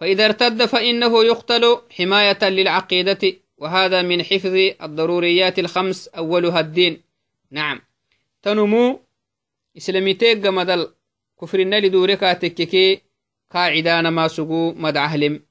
فإذا 0.00 0.24
ارتد 0.24 0.64
فإنه 0.64 1.24
يقتل 1.24 1.78
حماية 1.90 2.42
للعقيدة. 2.42 3.45
وهذا 3.58 4.02
من 4.02 4.22
حفظ 4.22 4.54
الضروريات 4.82 5.58
الخمس 5.58 6.08
أولها 6.08 6.60
الدين. 6.60 7.02
نعم. 7.50 7.80
تنمو 8.42 9.00
إسلاميتيك 9.76 10.46
مدل 10.46 10.92
كفرنا 11.40 11.80
لدوركا 11.80 12.32
تككي 12.32 13.00
قاعدانا 13.50 14.10
ما 14.10 14.28
سقو 14.28 14.72
مدع 14.72 15.04
أهلم. 15.04 15.42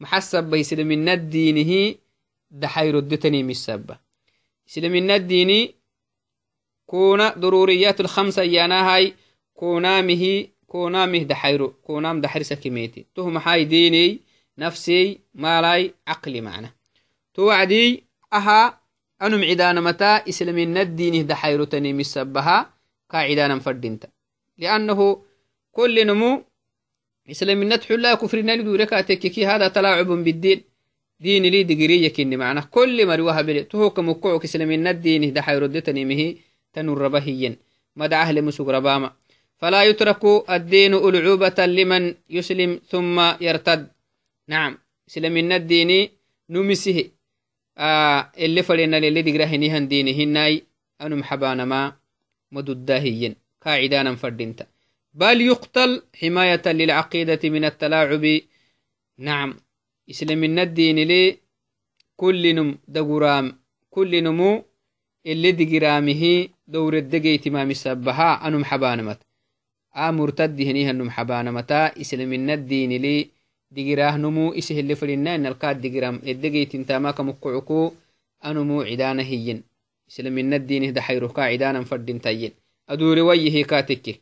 محسب 0.00 0.44
بيسلمنا 0.44 1.12
الدينه 1.12 1.94
دحير 2.50 2.98
الدتني 2.98 3.42
مسبة 3.42 3.98
إسلامنا 4.68 5.16
الديني 5.16 5.74
كونا 6.86 7.34
ضروريات 7.38 8.00
الخمسة 8.00 8.42
يانا 8.42 8.94
هاي 8.94 9.14
كونامه 9.54 10.46
كونامه 10.66 11.18
دحيرو 11.18 11.68
كونام 11.68 12.20
دحير 12.20 12.42
سكيميتي 12.42 13.06
تهم 13.14 13.36
هاي 13.38 13.64
ديني 13.64 14.20
نفسي 14.58 15.20
مالاي 15.34 15.94
عقلي 16.06 16.40
معنا. 16.40 16.77
توعدي 17.38 18.04
أها 18.32 18.80
أنم 19.22 19.42
عدانا 19.44 19.80
متى؟ 19.80 20.22
إسلامنا 20.28 20.82
الديني 20.82 21.22
دحيرو 21.22 21.64
تني 21.64 21.92
مسبها 21.92 22.70
كاعدانا 23.10 23.58
فردينتا 23.58 24.08
لأنه 24.58 25.22
كل 25.72 26.06
نمو 26.06 26.42
إسلامنا 27.30 27.76
تحلا 27.76 28.14
كفرنا 28.14 28.56
لدورك 28.56 28.90
تككي 28.90 29.46
هذا 29.46 29.68
تلاعب 29.68 30.06
بالدين. 30.06 30.62
دين 31.20 31.42
لي 31.42 31.62
دقرية 31.62 32.08
كني 32.12 32.36
معنا. 32.36 32.60
كل 32.60 33.06
مروها 33.06 33.42
بلي 33.42 33.62
تهوك 33.64 33.98
مكوعك 33.98 34.44
إسلامنا 34.44 34.90
الدين 34.90 35.32
دحيرو 35.32 35.66
دتني 35.66 36.04
مهي 36.04 36.36
تنربهيا 36.72 37.56
مدعه 37.96 38.32
لمسوق 38.32 38.68
رباما. 38.68 39.12
فلا 39.58 39.84
يترك 39.84 40.24
الدين 40.50 40.94
ألعوبة 40.94 41.66
لمن 41.66 42.14
يسلم 42.30 42.80
ثم 42.90 43.16
يرتد. 43.40 43.88
نعم 44.48 44.78
سلمنا 45.06 45.56
الدين 45.56 46.08
نمسه 46.50 47.10
آه 47.78 48.32
اللي 48.38 48.62
فلنا 48.62 48.98
اللي 48.98 49.22
دقرهني 49.22 49.80
ديني 49.80 50.24
هناي 50.24 50.62
أنو 51.00 51.16
محبانا 51.16 51.64
ما 51.64 51.96
مدداهيا 52.52 53.34
قاعدانا 53.64 54.14
فردينتا 54.14 54.66
بل 55.14 55.40
يقتل 55.40 56.02
حماية 56.20 56.62
للعقيدة 56.66 57.40
من 57.44 57.64
التلاعب. 57.64 58.40
نعم 59.18 59.56
إسلامنا 60.10 60.62
الدين 60.62 60.98
لي 60.98 61.38
كل 62.16 62.54
نم 62.54 62.78
دقرام 62.88 63.58
كل 63.90 64.22
نمو 64.24 64.64
اللي 65.26 65.52
دقرامه 65.52 66.48
عدانا 78.84 79.22
هين 79.22 79.62
إسلامنا 80.10 80.56
الدين 80.56 80.92
ده 80.92 81.00
حيروكا 81.00 81.42
عدانا 81.42 81.84
فردين 81.84 82.20
تاين 82.20 82.52
أدور 82.88 83.18
ويه 83.18 83.64
كاتك 83.64 84.20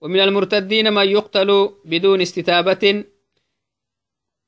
ومن 0.00 0.20
المرتدين 0.20 0.92
من 0.92 1.08
يقتل 1.08 1.70
بدون 1.84 2.20
استتابة 2.20 3.04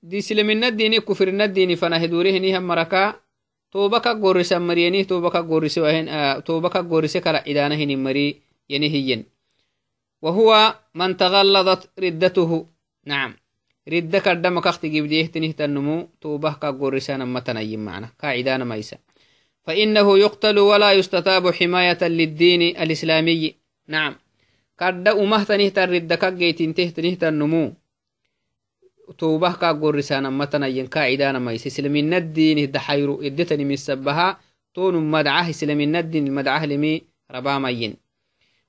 دي 0.02 0.18
إسلامنا 0.18 0.68
الدين 0.68 0.98
كفرنا 0.98 1.44
الدين 1.44 1.74
فنهدوره 1.74 2.30
نيهم 2.38 2.62
مركا 2.62 3.22
gorisa 3.72 4.60
mariyani 4.60 5.04
tobaka 5.08 5.42
gorise 5.42 5.80
tobaka 6.44 6.82
gorise 6.82 7.20
kala 7.24 7.40
idana 7.48 7.74
hinin 7.74 8.00
mari 8.00 8.42
yani 8.68 8.88
hiyen 8.88 9.24
وهو 10.22 10.74
من 10.94 11.16
تغلظت 11.16 11.90
ردته 11.98 12.66
نعم 13.06 13.34
كخت 14.60 14.86
جبديه 14.86 15.26
تنه 15.26 15.50
تنمو 15.50 16.08
توبه 16.20 16.52
كغورسان 16.52 17.32
متنيم 17.32 17.84
معنا 17.84 18.08
قاعدان 18.22 18.68
ميسا 18.68 18.98
فإنه 19.64 20.18
يقتل 20.18 20.58
ولا 20.58 20.92
يستتاب 20.92 21.50
حماية 21.50 21.98
للدين 22.02 22.62
الإسلامي 22.62 23.54
نعم 23.88 24.14
كرد 24.78 25.08
أمه 25.08 25.44
تنه 25.44 25.68
تردة 25.68 26.16
كجيتين 26.16 26.74
ته 26.74 26.88
تنه 26.88 27.14
تنمو 27.14 27.72
توبه 29.18 29.52
كا 29.52 29.72
قرسانا 29.72 30.30
متنا 30.30 30.66
ينكا 30.66 31.00
عدانا 31.00 31.38
ما 31.38 31.52
يسلمين 31.52 32.14
الدين 32.14 32.70
دحيرو 32.70 33.22
ادتني 33.22 33.64
من 33.64 33.76
سبها 33.76 34.40
تون 34.74 35.10
مدعاه 35.10 35.50
سلمين 35.50 35.96
الدين 35.96 36.26
المدعاه 36.26 36.66
لمي 36.66 37.02
ربامين 37.30 37.96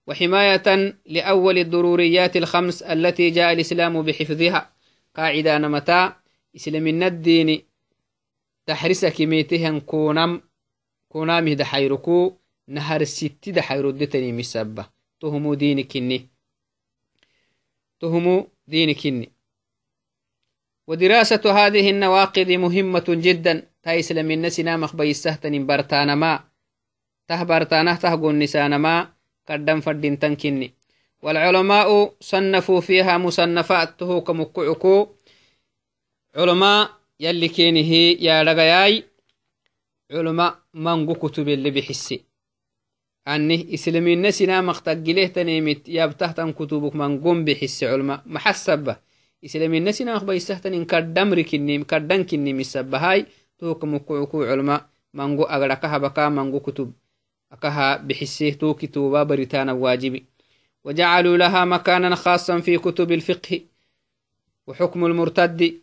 وحماية 0.08 0.96
لأول 1.06 1.58
الضروريات 1.58 2.38
الخمس 2.38 2.82
التي 2.82 3.30
جاء 3.30 3.54
الإسلام 3.54 4.02
بحفظها 4.02 4.73
قاعدة 5.16 5.58
متى؟ 5.58 6.14
إسلام 6.56 6.88
الدين 6.88 7.62
تحرس 8.66 9.06
كميتهن 9.06 9.80
كونام. 9.80 10.42
كونامه 11.10 11.54
دحيركو. 11.54 12.38
نهر 12.68 13.02
الست 13.02 13.50
دحيرو 13.50 13.92
دتني 13.92 14.32
مسبة. 14.32 14.86
تهمو 15.20 15.54
دينكني 15.54 16.30
تهمو 18.00 18.48
دينكني 18.68 19.32
ودراسة 20.88 21.44
هذه 21.46 21.90
النواقض 21.90 22.52
مهمة 22.52 23.04
جدا. 23.10 23.68
تايسل 23.84 24.24
من 24.24 24.42
نسنا 24.42 24.78
مخبي 24.78 25.12
السهتن 25.12 25.66
برتانا 25.66 26.16
ما 26.16 26.44
ته 27.28 27.44
برتانه 27.44 27.96
تهقون 27.96 28.40
نسان 28.40 28.76
ما 28.76 29.14
قدم 29.50 29.82
فردين 29.82 30.20
تنكني. 30.20 30.74
والعلماء 31.23 32.15
صنفوا 32.21 32.81
فيها 32.81 33.19
مصنفات 33.19 34.01
تهو 34.01 34.21
كمكعكو 34.21 35.09
علماء 36.37 36.91
يلي 37.21 37.49
كينه 37.49 37.93
يا 38.23 38.43
رغياي 38.43 39.05
علماء 40.11 40.59
منغو 40.75 41.15
كتب 41.15 41.49
اللي 41.49 41.71
بحسي 41.71 42.21
أني 43.29 43.75
إسلامي 43.75 44.17
نسنا 44.17 44.61
مختقله 44.61 45.27
تنيمت 45.27 45.89
يابتهتن 45.89 46.53
كتبك 46.53 46.97
منغم 46.97 47.45
بحسي 47.45 47.87
علماء 47.87 48.23
محسبة 48.27 48.97
islamin 49.43 49.85
nasinaq 49.87 50.25
baisahtanin 50.27 50.83
kaddamri 50.87 51.45
kinim 51.47 51.85
kaddan 51.87 52.25
kinimi 52.27 52.65
sabahay 52.67 53.23
toka 53.59 53.87
mukucuku 53.87 54.43
culma 54.43 54.91
mango 55.15 55.47
agrakaha 55.47 55.99
baka 56.03 56.31
mango 56.31 56.59
kutub 56.61 56.91
akaha 57.51 57.99
bixise 58.03 58.59
toki 58.59 58.89
toba 58.89 59.25
baritana 59.25 59.75
waajibi 59.75 60.27
وجعلوا 60.84 61.38
لها 61.38 61.66
مكانا 61.66 62.16
خاصا 62.16 62.60
في 62.60 62.78
كتب 62.78 63.12
الفقه 63.12 63.62
وحكم 64.68 65.06
المرتد. 65.06 65.82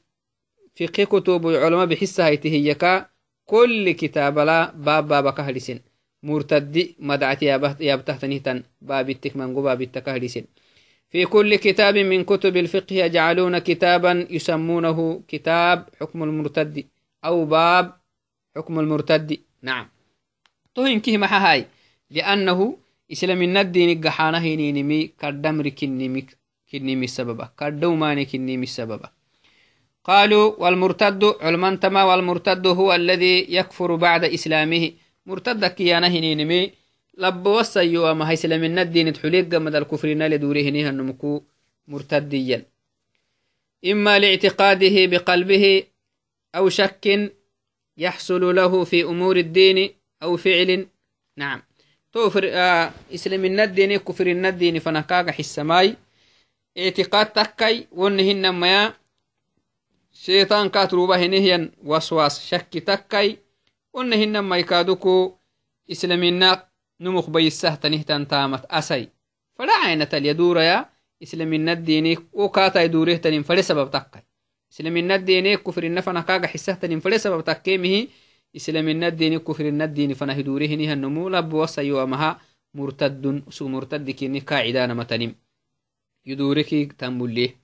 فقه 0.80 1.04
كتب 1.04 1.46
العلماء 1.46 1.86
بحسها 1.86 2.26
هيتهيكا 2.26 3.06
كل 3.46 3.90
كتاب 3.90 4.38
لا 4.38 4.70
باب 4.70 5.08
باب 5.08 5.32
كهلسن 5.32 5.80
مرتد 6.22 6.94
مدعتي 6.98 7.44
يابتهتنهتن 7.80 8.62
باب 8.82 9.10
التكمن 9.10 9.54
باب 9.54 9.82
التكهلسن 9.82 10.44
في 11.10 11.26
كل 11.26 11.56
كتاب 11.56 11.96
من 11.96 12.24
كتب 12.24 12.56
الفقه 12.56 12.94
يجعلون 12.94 13.58
كتابا 13.58 14.26
يسمونه 14.30 15.22
كتاب 15.28 15.88
حكم 16.00 16.22
المرتد 16.22 16.86
أو 17.24 17.44
باب 17.44 18.00
حكم 18.56 18.80
المرتد. 18.80 19.38
نعم. 19.62 19.88
تهين 20.74 21.00
كه 21.00 21.26
هاي 21.26 21.66
لأنه 22.10 22.78
قحانه 24.04 24.44
نينمي 24.54 25.06
كردمر 25.20 25.68
كنمي 25.68 26.26
كنمي 26.72 27.04
السبب 27.04 27.38
كردوماني 27.58 28.24
كنمي 28.24 28.62
السبب 28.62 29.02
قالوا 30.04 30.46
والمرتد 30.62 31.24
علمان 31.40 31.80
تما 31.80 32.02
والمرتد 32.04 32.66
هو 32.66 32.94
الذي 32.94 33.46
يكفر 33.56 33.94
بعد 33.94 34.24
إسلامه 34.24 34.92
مرتد 35.26 35.64
كيانه 35.66 36.18
نينمي 36.18 36.70
لب 37.18 37.46
وسيو 37.46 38.10
أما 38.10 38.28
هاي 38.28 38.36
سلمين 38.36 38.78
الدين 38.78 39.12
تحليق 39.12 39.54
قمد 39.54 39.74
الكفرين 39.74 40.26
لدوره 40.26 40.66
نيها 40.70 40.90
النمكو 40.90 41.42
مرتديا 41.88 42.66
إما 43.86 44.18
لاعتقاده 44.18 45.06
بقلبه 45.06 45.82
أو 46.54 46.68
شك 46.68 47.32
يحصل 47.96 48.56
له 48.56 48.84
في 48.84 49.02
أمور 49.02 49.36
الدين 49.36 49.90
أو 50.22 50.36
فعل 50.36 50.86
نعم 51.36 51.62
توفر 52.12 52.44
آه 52.52 52.92
إسلام 53.14 53.44
الدين 53.44 53.96
كفر 53.96 54.26
الدين 54.26 54.78
فنكاك 54.78 55.30
حسماي. 55.30 55.96
اعتقاد 56.78 57.26
تكي 57.26 57.86
ونهن 57.92 58.48
ما 58.48 58.94
شيطان 60.12 60.68
كاتروبه 60.68 61.26
نهيا 61.26 61.70
وسواس 61.84 62.46
شك 62.46 62.78
تكي 62.78 63.38
ونهن 63.92 64.38
ما 64.38 64.58
يكادوكو 64.58 65.34
إسلامنا 65.90 66.68
نمخ 67.00 67.30
بيسهتنهتن 67.30 68.28
تامت 68.28 68.64
أسي 68.64 69.08
فلا 69.58 69.72
عينة 69.72 70.08
اليدوريا 70.12 70.86
إسلامنا 71.22 71.72
الديني 71.72 72.18
وكاتا 72.32 72.82
يدوره 72.82 73.14
تنين 73.14 73.42
فلي 73.42 73.62
سبب 73.62 73.90
تقي 73.90 74.22
إسلامنا 74.72 75.14
الديني 75.14 75.56
كفر 75.56 75.84
النفنا 75.84 76.20
كاقا 76.20 76.46
حسهتنين 76.46 77.00
فلي 77.00 77.18
سبب 77.18 77.44
إسلامنا 78.56 79.08
الديني 79.08 79.38
كفر 79.38 79.68
الديني 79.68 80.14
فنه 80.14 80.40
دوره 80.40 80.66
نها 80.66 80.92
النمو 80.92 81.28
لب 81.28 81.52
وصي 81.52 81.92
ومها 81.92 82.40
مرتد 82.74 83.42
سو 83.50 83.68
مرتد 83.68 84.10
كيني 84.10 84.40
قاعدان 84.40 84.96
متنم 84.96 85.34
يدورك 86.26 86.70
تنبليه 86.98 87.60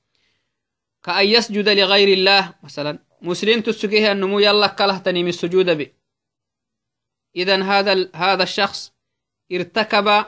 كأن 1.04 1.26
يسجد 1.26 1.68
لغير 1.68 2.08
الله 2.18 2.54
مثلا 2.62 2.98
مسلم 3.22 3.60
تسجيه 3.60 4.12
النمو 4.12 4.38
يلا 4.38 4.66
كله 4.66 4.98
تنم 4.98 5.26
السجود 5.28 5.70
به 5.70 5.88
إذا 7.36 7.62
هذا 7.62 8.10
هذا 8.14 8.42
الشخص 8.42 8.92
ارتكب 9.52 10.24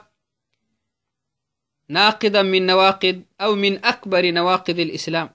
ناقضا 1.88 2.42
من 2.42 2.66
نواقض 2.66 3.22
أو 3.40 3.54
من 3.54 3.84
أكبر 3.84 4.30
نواقض 4.30 4.78
الإسلام 4.78 5.30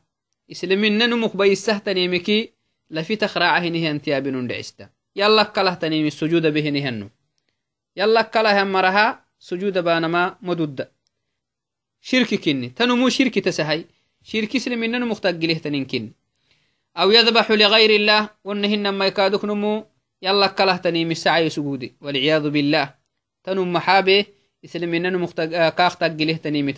إسلامين 0.51 0.97
ننمك 0.97 1.37
بيسهتني 1.37 2.07
مكي 2.07 2.53
لفي 2.89 3.15
تخراعه 3.15 3.59
هنه 3.59 3.91
انتيابن 3.91 4.47
دعستا 4.47 4.89
يلا 5.15 5.43
كله 5.43 5.73
تنيمي 5.73 6.07
السجود 6.07 6.45
به 6.47 6.69
نهنو. 6.69 7.09
يلا 7.97 8.21
كله 8.21 8.63
مرها 8.63 9.25
سجود 9.39 9.77
بانما 9.77 10.37
مدد 10.41 10.87
شرك 12.01 12.35
كني 12.35 12.69
تنمو 12.69 13.09
شرك 13.09 13.39
تسهي. 13.39 13.85
شرك 14.23 14.57
سلمنا 14.57 14.99
مختقله 14.99 15.53
تنين 15.53 16.13
أو 16.97 17.11
يذبح 17.11 17.51
لغير 17.51 17.89
الله 17.89 18.29
ونهن 18.43 18.89
ما 18.89 19.05
يكادك 19.07 19.45
نمو. 19.45 19.85
يلا 20.21 20.47
كله 20.47 20.77
تنيمي 20.77 21.15
سعي 21.15 21.49
سجودي 21.49 21.93
والعياذ 22.01 22.49
بالله. 22.49 22.93
تنم 23.43 23.73
محابه 23.73 24.25
إسلامنا 24.65 25.09
مختق 25.09 25.69
كاخ 25.69 25.97
تقله 25.97 26.33
تنيمي 26.33 26.73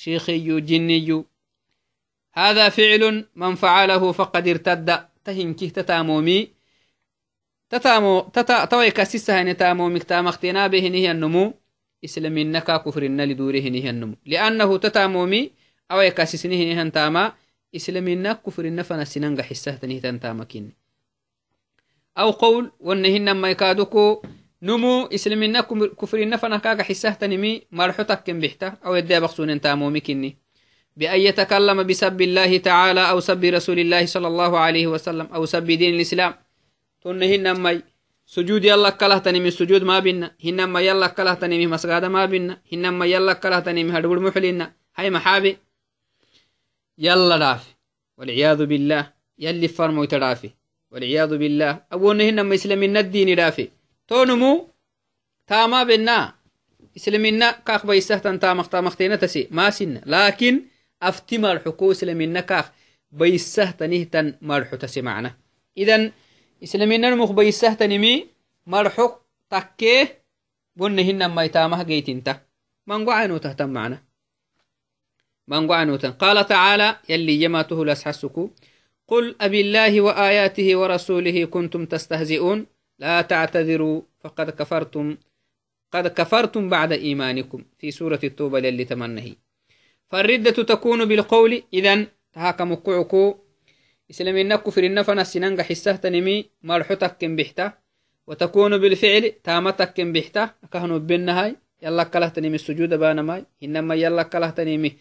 شيخي 0.00 0.60
جني. 0.60 1.24
هذا 2.32 2.68
فعل 2.68 3.28
من 3.36 3.54
فعله 3.54 4.12
فقد 4.12 4.48
ارتد. 4.48 4.88
تهنكه 5.24 5.68
تتامومي. 5.68 6.48
تتامو 7.70 8.20
تتا 8.20 8.64
توي 8.64 8.90
كاسيسها 8.90 9.42
نتامومك 9.42 10.02
تامختنا 10.02 10.66
به 10.66 10.88
نهي 10.88 11.10
النمو. 11.10 11.54
إسلامنا 12.04 12.58
كفرنا 12.58 13.26
لدوره 13.26 13.60
نهي 13.60 13.90
النمو. 13.90 14.16
لأنه 14.26 14.76
تتامومي. 14.76 15.50
أو 15.90 16.00
يكاسسنه 16.00 16.56
نهي 16.56 16.90
تاما 16.90 17.32
إسلامنا 17.76 18.32
كفرنا 18.32 18.82
فنسننغ 18.82 19.42
حسه 19.42 19.74
تنهي 19.74 20.00
تنتامكين. 20.00 20.72
أو 22.18 22.30
قول 22.30 22.72
ونهن 22.80 23.30
ما 23.30 23.50
يكادوكو 23.50 24.22
نمو 24.62 25.06
إسلامنا 25.06 25.60
كفرنا 26.00 26.36
فنكاك 26.36 26.82
حسه 26.82 27.10
تنمي 27.10 27.62
مرحتك 27.72 28.22
كم 28.26 28.40
بحته 28.40 28.72
أو 28.84 28.94
يدي 28.94 29.20
بخصون 29.20 29.50
انتامومي 29.50 30.00
كني. 30.00 30.36
بأن 30.96 31.20
يتكلم 31.20 31.82
بسب 31.82 32.20
الله 32.20 32.58
تعالى 32.58 33.10
أو 33.10 33.20
سب 33.20 33.44
رسول 33.44 33.78
الله 33.78 34.06
صلى 34.06 34.26
الله 34.26 34.58
عليه 34.58 34.86
وسلم 34.86 35.26
أو 35.26 35.46
سب 35.46 35.66
دين 35.66 35.94
الإسلام. 35.94 36.34
تنهن 37.02 37.60
مي 37.62 37.82
سجود 38.26 38.64
يلا 38.64 38.90
كله 38.90 39.18
تنمي 39.18 39.50
سجود 39.50 39.82
ما 39.82 39.98
بينا 39.98 40.36
هنما 40.44 40.80
يلا 40.80 41.06
كله 41.06 41.34
تنمي 41.34 41.66
مسجد 41.66 42.04
ما 42.04 42.26
بينا 42.26 42.60
هنما 42.72 43.06
يلا 43.06 43.32
كله 43.32 43.60
تنمي 43.60 43.98
هدول 43.98 44.22
محلنا. 44.22 44.72
هاي 44.96 45.10
محابي. 45.10 45.56
يلا 46.98 47.36
رافي 47.36 47.70
والعياذ 48.18 48.66
بالله. 48.66 49.12
يلي 49.38 49.68
فرمو 49.68 50.04
ترافي 50.04 50.50
والعياذ 50.90 51.38
بالله. 51.38 51.82
أبونا 51.92 52.24
هنما 52.28 52.54
إسلامين 52.54 52.96
الدين 52.96 53.38
رافي 53.40 53.79
تونمو 54.10 54.68
تاما 55.46 55.82
بنا. 55.82 56.34
إسلامنا 56.96 57.50
كاخ 57.50 57.86
بيسهتن 57.86 58.38
تامخ 58.38 58.68
تامختين 58.68 59.18
تسي. 59.18 59.48
ما 59.50 59.70
سن. 59.70 60.00
لكن 60.06 60.62
أفتي 61.02 61.38
مرحكو 61.38 61.90
إسلامنا 61.90 62.40
كاخ 62.40 62.70
بيسهتنه 63.12 64.02
تن 64.02 64.34
مرحو 64.42 64.76
تسي 64.76 65.02
معنا. 65.02 65.36
إذن 65.78 66.12
إسلامنا 66.62 67.10
نمخ 67.10 67.30
بيسهتنمي 67.30 68.26
مرحو 68.66 69.10
تكيه 69.50 70.22
بنهن 70.76 71.26
ما 71.26 71.44
يتامه 71.44 71.82
جيتين 71.82 72.24
تا 72.24 72.40
من 72.86 73.06
قعنو 73.06 73.36
تهتم 73.36 73.68
معنا. 73.70 74.02
من 75.48 75.70
قعنو 75.70 75.96
قال 75.96 76.46
تعالى 76.46 76.96
يلي 77.08 77.42
يماته 77.42 77.84
لسحسكو 77.84 78.50
قل 79.08 79.36
أبي 79.40 79.60
الله 79.60 80.00
وآياته 80.00 80.76
ورسوله 80.76 81.44
كنتم 81.44 81.86
تستهزئون. 81.86 82.66
لا 83.00 83.22
تعتذروا 83.22 84.02
فقد 84.20 84.50
كفرتم 84.50 85.16
قد 85.92 86.06
كفرتم 86.06 86.68
بعد 86.68 86.92
إيمانكم. 86.92 87.64
في 87.78 87.90
سورة 87.90 88.20
التوبة 88.24 88.60
للي 88.60 88.84
تمنه 88.84 89.34
فالردة 90.10 90.62
تكون 90.62 91.04
بالقول 91.04 91.62
إذن 91.74 92.06
تهاكم 92.32 92.74
قعكو 92.74 93.34
إسلامنا 94.10 94.56
كفر 94.56 94.84
النفن 94.84 95.18
السننغ 95.18 95.62
حسه 95.62 95.96
تنمي 95.96 96.50
مرحتك 96.62 97.24
بحتة. 97.24 97.72
وتكون 98.26 98.78
بالفعل 98.78 99.32
تامتك 99.44 100.00
بحتة. 100.00 100.50
كهنو 100.72 100.98
بنهاي. 100.98 101.56
يلا 101.82 102.04
كله 102.04 102.28
تنمي 102.28 102.54
السجود 102.54 102.94
بانماي. 102.94 103.44
إنما 103.62 103.94
يلا 103.94 104.22
كله 104.22 104.50
تنمي 104.50 104.96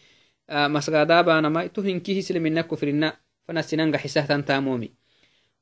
آه 0.50 0.68
مسغادا 0.68 1.22
بانماي. 1.22 1.70
تهنكي 1.70 2.20
إسلامنا 2.20 2.62
كفر 2.62 2.88
النفن 2.88 3.18
فنسننغ 3.48 3.98
حسه 3.98 4.26
تنتامومي 4.26 4.99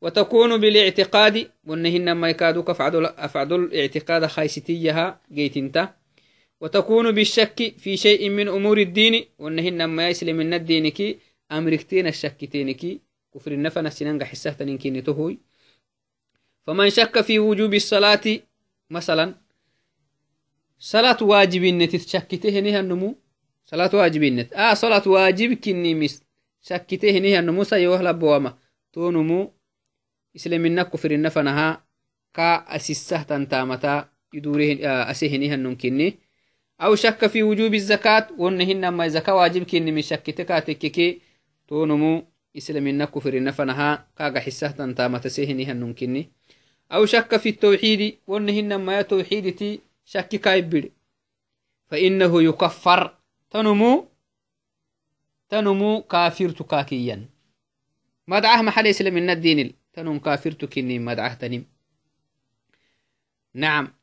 وتكون 0.01 0.57
بالاعتقاد 0.57 1.51
ونهن 1.67 2.11
ما 2.11 2.29
يكادوك 2.29 2.69
أفعدل 2.69 3.55
الاعتقاد 3.63 4.25
خيستيها 4.25 5.21
جيتنتا. 5.31 5.95
وتكون 6.61 7.11
بالشك 7.11 7.73
في 7.77 7.97
شيء 7.97 8.29
من 8.29 8.47
أمور 8.47 8.77
الدين 8.77 9.25
ونهن 9.39 9.85
ما 9.85 10.09
يسلم 10.09 10.35
من 10.35 10.53
الدين 10.53 10.87
كي 10.87 11.19
أمريكتين 11.51 12.07
الشكتين 12.07 12.71
كي 12.71 13.01
كفر 13.33 13.51
النفن 13.51 13.85
السنان 13.87 14.25
حسه 14.25 14.51
تنكين 14.51 15.03
تهوي. 15.03 15.39
فمن 16.67 16.89
شك 16.89 17.21
في 17.21 17.39
وجوب 17.39 17.73
الصلاة 17.73 18.39
مثلا 18.89 19.35
صلاة 20.79 21.17
واجب 21.21 21.63
نتشكته 21.63 22.59
نها 22.59 22.79
النمو 22.79 23.15
صلاة 23.65 23.89
واجب 23.93 24.23
نت 24.23 24.53
آه 24.53 24.73
صلاة 24.73 25.07
واجب 25.07 25.53
كني 25.53 25.95
مس 25.95 26.23
شكته 26.61 27.19
نها 27.19 27.39
النمو 27.39 27.63
سيوهلا 27.63 28.11
بواما 28.11 28.57
تونمو 28.93 29.53
islamina 30.37 30.85
kufirina 30.85 31.29
fanaha 31.35 31.81
ka 32.37 32.67
asisah 32.67 33.25
tantamata 33.25 33.93
asehinihannunkini 35.11 36.09
أو 36.77 36.95
شك 36.95 37.27
في 37.27 37.43
وجوب 37.43 37.73
الزكاة 37.73 38.27
ونهن 38.37 38.87
ما 38.87 39.07
زكاة 39.07 39.35
واجب 39.35 39.63
كني 39.63 39.91
من 39.91 40.01
شك 40.01 40.29
تكاتككي. 40.29 41.21
تونمو 41.67 42.23
إسلامنا 42.57 43.05
كفر 43.05 43.43
نفنها 43.43 44.07
كاغا 44.17 44.39
حسه 44.39 44.71
تنتام 44.71 45.17
تسيهني 45.17 45.65
هننكني 45.65 46.31
أو 46.91 47.05
شك 47.05 47.37
في 47.37 47.49
التوحيد 47.49 48.17
ونهن 48.27 48.75
ما 48.75 49.01
توحيدتي 49.01 49.81
شك 50.05 50.29
كايبر 50.29 50.89
فإنه 51.89 52.43
يكفر. 52.43 53.17
تنمو 53.49 54.07
تنمو 55.49 56.01
كافر 56.01 56.49
تكاكيا. 56.49 57.25
مدعه 58.27 58.61
محل 58.61 58.87
إسلامنا 58.87 59.33
الدين 59.33 59.73
تنون 59.97 60.19
كافرت 60.19 60.65
كني 60.65 60.99
مدعه 60.99 61.33
تنم 61.33 61.65
نعم. 63.53 63.93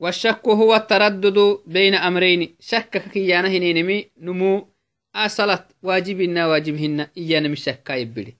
والشك 0.00 0.48
هو 0.48 0.74
التردد 0.74 1.58
بين 1.66 1.94
أمرين. 1.94 2.56
شك 2.60 2.98
كيانا 3.12 3.48
هنينمي 3.48 4.10
نمو 4.18 4.68
أصلت 5.14 5.64
واجبنا 5.82 6.46
واجبهن 6.46 7.00
إيانا 7.16 7.48
مشكا 7.48 7.92
يبلي. 7.92 8.34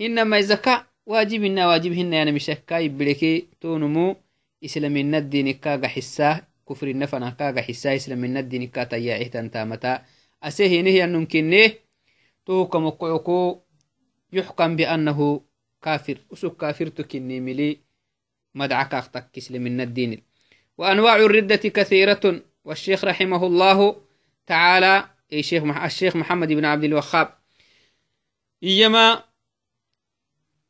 إنما 0.00 0.38
الزكاة 0.38 0.86
واجبنا 1.06 1.68
واجبهن 1.68 2.12
يانا 2.12 2.30
مشكا 2.30 2.74
يبلي 2.78 3.46
تو 3.60 3.78
نمو 3.78 4.16
إسلامنا 4.64 5.18
الدين 5.18 5.52
كاغا 5.52 5.86
حساه 5.86 6.40
كفر 6.68 6.86
النفنا 6.86 7.30
كاغا 7.30 7.60
حساه 7.62 7.96
إسلامنا 7.96 8.40
الدين 8.40 8.66
كاتياعه 8.66 9.26
تنتامتا. 9.26 10.02
أسيه 10.42 10.80
نهي 10.80 11.04
أنكنه 11.04 11.72
تو 12.46 12.66
كمقعكو 12.66 13.58
يحكم 14.32 14.76
بأنه 14.76 15.40
كافر 15.84 16.18
أسوك 16.32 16.60
كافر 16.60 16.86
تكني 16.88 17.40
ملي 17.40 17.78
مدعك 18.54 18.94
أختك 18.94 19.30
من 19.50 19.80
الدين. 19.80 20.22
وأنواع 20.78 21.16
الردة 21.16 21.56
كثيرة 21.56 22.42
والشيخ 22.64 23.04
رحمه 23.04 23.46
الله 23.46 23.96
تعالى 24.46 25.08
أي 25.32 25.42
شيخ 25.42 25.62
الشيخ 25.62 26.16
محمد 26.16 26.48
بن 26.52 26.64
عبد 26.64 26.84
الوهاب. 26.84 27.28
إيما 28.62 29.24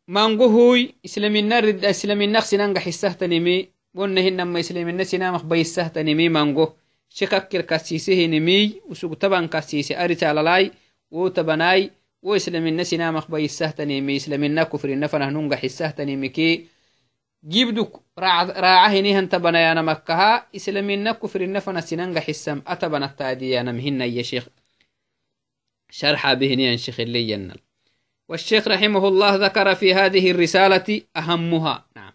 مانغوهوي 0.09 0.95
إسلامنا 1.05 1.61
رد 1.61 1.85
إسلامنا 1.85 2.41
سنانغ 2.41 2.79
حسه 2.79 3.13
تنمي 3.13 3.69
ونهن 3.95 4.43
ما 4.43 4.61
إسلامنا 4.61 5.05
سنامخ 5.05 5.43
بيسه 5.43 5.89
تنمي 5.89 6.29
مانغو. 6.29 6.73
شكك 7.09 7.57
الكاسيسه 7.57 8.27
نمي 8.27 8.81
وسوق 8.89 9.15
تبان 9.19 9.49
كاسيسه 9.49 10.05
أرسال 10.05 10.37
لاي 10.45 10.73
وتبناي 11.11 11.91
وإسلامنا 12.25 12.85
سنامخ 12.85 13.31
بي 13.31 13.45
السهتنيمي 13.45 14.17
إسلامنا 14.17 14.63
كفرنا 14.63 15.07
فنهنونغ 15.07 15.57
حسهتنيمكي 15.57 16.67
جيبدك 17.49 17.93
راعه 18.19 19.01
نيهن 19.01 19.29
تبنيانا 19.29 19.83
مكها 19.83 20.47
إسلامنا 20.57 21.13
كفرنا 21.13 21.61
فنسنانغ 21.61 22.21
حسام 22.21 22.63
أتبنا 22.67 23.07
التاديانا 23.07 23.73
مهن 23.73 24.01
يا 24.01 24.23
شيخ. 24.23 24.49
شرح 25.91 26.33
به 26.33 26.55
نيان 26.55 26.77
شيخ 26.77 27.01
اللي 27.01 27.31
ينل 27.31 27.59
والشيخ 28.29 28.69
رحمه 28.69 29.09
الله 29.09 29.35
ذكر 29.35 29.75
في 29.75 29.95
هذه 29.95 30.31
الرسالة 30.31 31.03
أهمها. 31.17 31.87
نعم. 31.97 32.13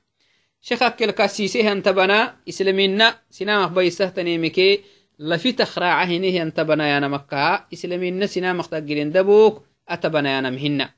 شيخ 0.61 0.83
أكل 0.83 1.11
كاسيسيه 1.11 1.71
أنتبنا 1.71 2.37
إسلامنا 2.49 3.19
سنامخ 3.29 3.69
بي 3.69 3.87
السهتنيمكي 3.87 4.79
لفي 5.19 5.51
تخراعه 5.51 6.05
نيهن 6.05 6.53
تبنيانا 6.53 7.07
مكها 7.07 7.67
إسلامنا 7.73 8.25
سنامخ 8.25 8.67
تقلين 8.67 9.11
دبوك. 9.11 9.68
أتبنايانمهن 9.89 10.89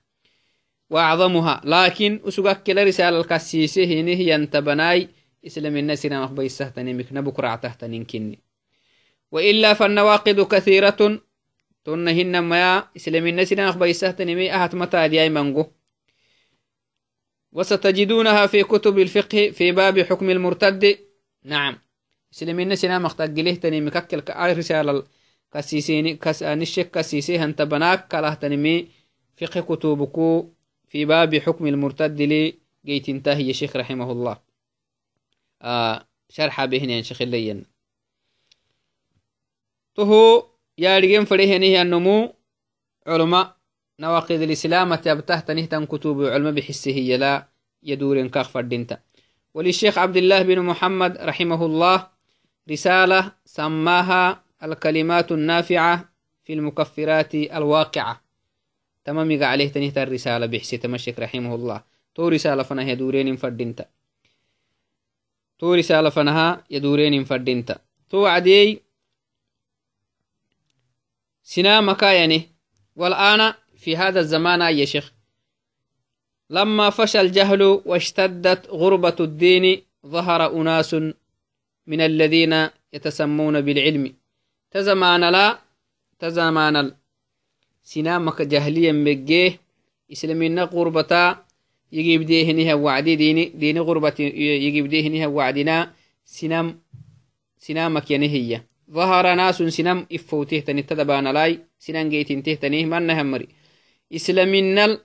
وأعظمها. 0.89 1.61
لكن 1.65 2.21
أسوغك 2.27 2.63
كلا 2.63 2.83
رسالة 2.83 3.19
الكسيسة 3.19 3.83
هنه 3.83 4.11
ينتبناي 4.11 5.09
إسلام 5.47 5.77
الناس 5.77 6.05
نامخ 6.05 6.31
بيسه 6.31 6.69
تنمك 6.69 7.07
نبك 7.11 7.39
رعته 7.39 7.73
تنكني 7.73 8.39
وإلا 9.31 9.73
فالنواقض 9.73 10.47
كثيرة. 10.47 11.21
تنهن 11.85 12.39
ما 12.39 12.87
إسلامين 12.95 13.45
سنة 13.45 13.69
أخبيسة 13.69 14.11
تنمي 14.11 14.53
أهت 14.53 14.75
متى 14.75 15.07
دياي 15.07 15.29
منغو. 15.29 15.71
وستجدونها 17.51 18.45
في 18.47 18.63
كتب 18.63 18.99
الفقه 18.99 19.51
في 19.51 19.71
باب 19.71 19.99
حكم 19.99 20.29
المرتد. 20.29 20.97
نعم. 21.43 21.77
رسالة 24.53 25.03
كسيسيني 25.53 26.15
كس 26.15 26.43
نشك 26.43 26.91
كسيسي 26.91 27.39
هنت 27.39 27.61
بناك 27.61 28.07
كله 28.07 28.33
تنمي 28.33 28.87
فقه 29.37 29.61
كتبكو 29.61 30.49
في 30.89 31.05
باب 31.05 31.35
حكم 31.35 31.67
المرتد 31.67 32.21
لي 32.21 32.59
جيت 32.85 33.09
انتهي 33.09 33.47
يا 33.47 33.53
شيخ 33.53 33.75
رحمه 33.75 34.11
الله. 34.11 34.37
آه 35.61 36.07
شرح 36.29 36.65
بهن 36.65 37.03
شيخ 37.03 37.21
اللين 37.21 37.65
تهو 39.95 40.47
يا 40.77 40.99
رجيم 40.99 41.25
فريهنه 41.25 41.81
النمو 41.81 42.33
علماء 43.07 43.57
نواقض 43.99 44.41
الإسلام 44.41 44.95
تبته 44.95 45.39
تنهتن 45.39 45.85
كتب 45.85 46.21
علم 46.21 46.51
بحسه 46.51 46.91
لا 46.91 47.47
يدور 47.83 48.27
كاخ 48.27 48.49
فردينتا. 48.49 48.99
وللشيخ 49.53 49.97
عبد 49.97 50.17
الله 50.17 50.41
بن 50.41 50.59
محمد 50.59 51.17
رحمه 51.17 51.65
الله 51.65 52.07
رسالة 52.71 53.31
سماها 53.45 54.43
الكلمات 54.63 55.31
النافعة 55.31 56.09
في 56.43 56.53
المكفرات 56.53 57.35
الواقعة. 57.35 58.21
تمام 59.05 59.43
عليه 59.43 59.71
تنهت 59.71 59.97
الرسالة 59.97 60.45
بحسي 60.45 60.77
تمشك 60.77 61.19
رحمه 61.19 61.55
الله. 61.55 61.83
تو 62.15 62.27
رسالة 62.27 62.63
فنها 62.63 62.91
يدورين 62.91 63.35
فردينتا 63.35 63.85
تو 65.59 65.73
رسالة 65.73 66.09
فنها 66.09 66.63
يدورين 66.69 67.23
فردينتا 67.23 67.79
تو 68.09 68.25
عدي. 68.25 68.81
سنا 71.43 71.81
مكاينه 71.81 72.41
والآن 72.95 73.53
في 73.75 73.97
هذا 73.97 74.19
الزمان 74.19 74.61
يا 74.61 74.85
شيخ. 74.85 75.13
لما 76.49 76.89
فشى 76.89 77.21
الجهل 77.21 77.61
واشتدت 77.85 78.67
غربة 78.69 79.15
الدين 79.19 79.81
ظهر 80.05 80.61
أناس 80.61 80.93
من 81.87 82.01
الذين 82.01 82.69
يتسمون 82.93 83.61
بالعلم. 83.61 84.20
تزمان 84.71 85.23
لا 85.29 85.59
تزمان 86.19 86.75
سنامك 87.83 88.41
جهليا 88.41 88.91
مجيه 88.91 89.59
إسلامنا 90.11 90.63
غربتا 90.63 91.45
يجيب 91.91 92.21
ديهنها 92.21 92.73
وعدي 92.73 93.15
ديني 93.15 93.45
ديني 93.45 93.79
غربة 93.79 94.13
يجيب 94.65 94.87
ديهنها 94.87 95.27
وعدنا 95.27 95.93
سنام 96.25 96.81
سنامك 97.57 98.11
ينهي 98.11 98.61
ظهر 98.91 99.35
ناس 99.35 99.57
سنام 99.63 100.07
إفوته 100.13 100.59
تني 100.59 100.81
تدبان 100.81 101.27
لاي 101.27 101.59
سنان 101.79 102.09
جيتين 102.09 102.43
تهتنيه 102.43 102.85
من 102.85 103.09
همري 103.09 103.47
إسلامنا 104.15 104.97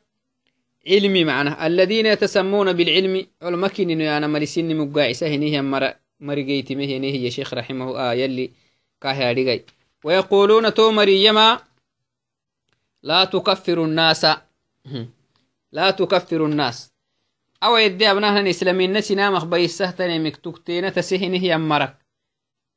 علم 0.86 1.26
معنا. 1.26 1.66
الذين 1.66 2.06
يتسمون 2.06 2.72
بالعلم 2.72 3.26
علمكن 3.42 3.90
إنه 3.90 4.16
أنا 4.16 4.26
مرسين 4.26 4.76
مقاعسة 4.76 5.26
هنيه 5.34 5.60
مر 5.60 5.94
مرجيت 6.20 6.72
مهنيه 6.72 7.24
يا 7.24 7.30
شيخ 7.30 7.54
رحمه 7.54 7.98
آه 7.98 8.14
يلي 8.14 8.50
كاهي 9.01 9.64
ويقولون 10.05 10.74
تو 10.74 10.90
مريما 10.90 11.61
لا 13.03 13.24
تكفر 13.24 13.84
الناس. 13.84 14.26
لا 15.72 15.90
تكفر 15.90 16.47
الناس. 16.47 16.92
أو 17.62 17.76
يدي 17.76 18.11
أبناها 18.11 18.51
إسلامين 18.51 18.92
نسينا 18.92 19.30
مخبي 19.30 19.64
السهتن 19.64 20.24
مكتوكتين 20.24 20.92
تسهنه 20.92 21.44
يمرك 21.44 21.97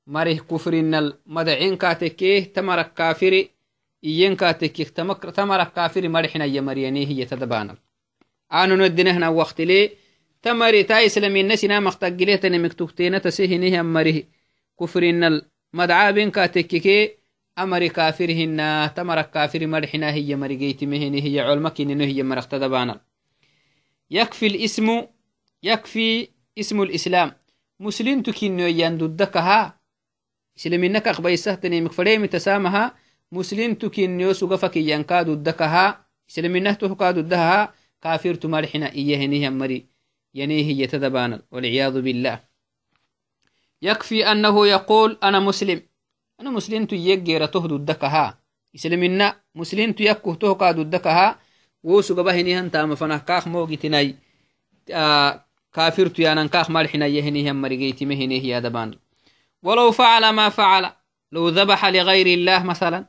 مره 0.07 0.33
كفرين 0.33 0.95
المدعين 0.95 1.77
كاتكيه 1.77 2.53
تمرك 2.53 2.93
كافر. 2.93 3.47
إيين 4.03 4.35
كاتكيه 4.35 4.83
تمرك 4.83 5.73
كافر 5.73 6.07
مرحنا 6.09 6.43
هي 6.43 7.25
تدبانا 7.25 7.75
آنو 8.53 8.75
ندنهنا 8.75 9.29
وقت 9.29 9.61
لي. 9.61 9.91
تمري 10.41 10.83
تا 10.83 11.05
إسلامين 11.05 11.47
نسينا 11.47 11.79
مختقليه 11.79 12.35
تن 12.35 12.61
مكتوكتين 12.61 13.21
تسهنه 13.21 13.65
يمره 13.65 14.23
كفرين 15.73 15.81
المدعابين 15.81 16.31
كاتكيه 16.31 17.19
amari 17.59 17.89
kafirhina 17.91 18.89
tamarak 18.95 19.31
kafiri 19.31 19.67
marxina 19.67 20.11
hiya 20.11 20.37
marigeytimeheni 20.37 21.21
hiya 21.21 21.43
colmakinino 21.45 22.05
hiya 22.05 22.23
maraktadabana 22.23 22.99
yakfi 24.09 24.49
lismu 24.49 25.07
yakfi 25.61 26.31
ismu 26.55 26.85
lislam 26.85 27.31
muslimtu 27.79 28.31
kinnoyan 28.33 28.97
duddakaha 28.97 29.75
islaminaka 30.55 31.11
aqbaisahtanimik 31.11 31.91
fadheemi 31.91 32.27
tasamaha 32.27 32.95
muslimtu 33.31 33.89
kinniyo 33.91 34.33
sugafakiyanka 34.33 35.23
duddakaha 35.23 35.99
islaminahtuka 36.31 37.13
duddahaha 37.13 37.73
kafirtu 37.99 38.49
marxina 38.49 38.87
iyahenihan 38.95 39.51
mari 39.55 39.87
yani 40.33 40.63
hiya 40.63 40.87
tadabana 40.87 41.43
walciyadu 41.51 42.01
billah 42.01 42.39
yakfi 43.81 44.23
annahu 44.23 44.65
yaqul 44.65 45.17
ana 45.21 45.39
muslim 45.41 45.81
ana 46.39 46.51
muslintu 46.51 46.95
yeggeeratoh 46.95 47.67
duddakaha 47.67 48.37
islamina 48.73 49.35
muslintu 49.55 50.03
yakkuhtohkaa 50.03 50.73
duddakaha 50.73 51.39
wosugabahinihan 51.83 52.69
tamafanah 52.69 53.23
kaak 53.25 53.45
moogitinai 53.45 54.15
kafirtu 55.71 56.21
yanan 56.21 56.49
kaak 56.49 56.69
marxinayahinihan 56.69 57.55
marigeytimehineh 57.55 58.43
yadaban 58.43 58.95
ولو 59.63 59.91
فعل 59.91 60.29
ما 60.29 60.49
فعل 60.49 60.91
لو 61.31 61.49
ذبح 61.49 61.85
لغير 61.85 62.27
الله 62.27 62.63
مثلا 62.63 63.05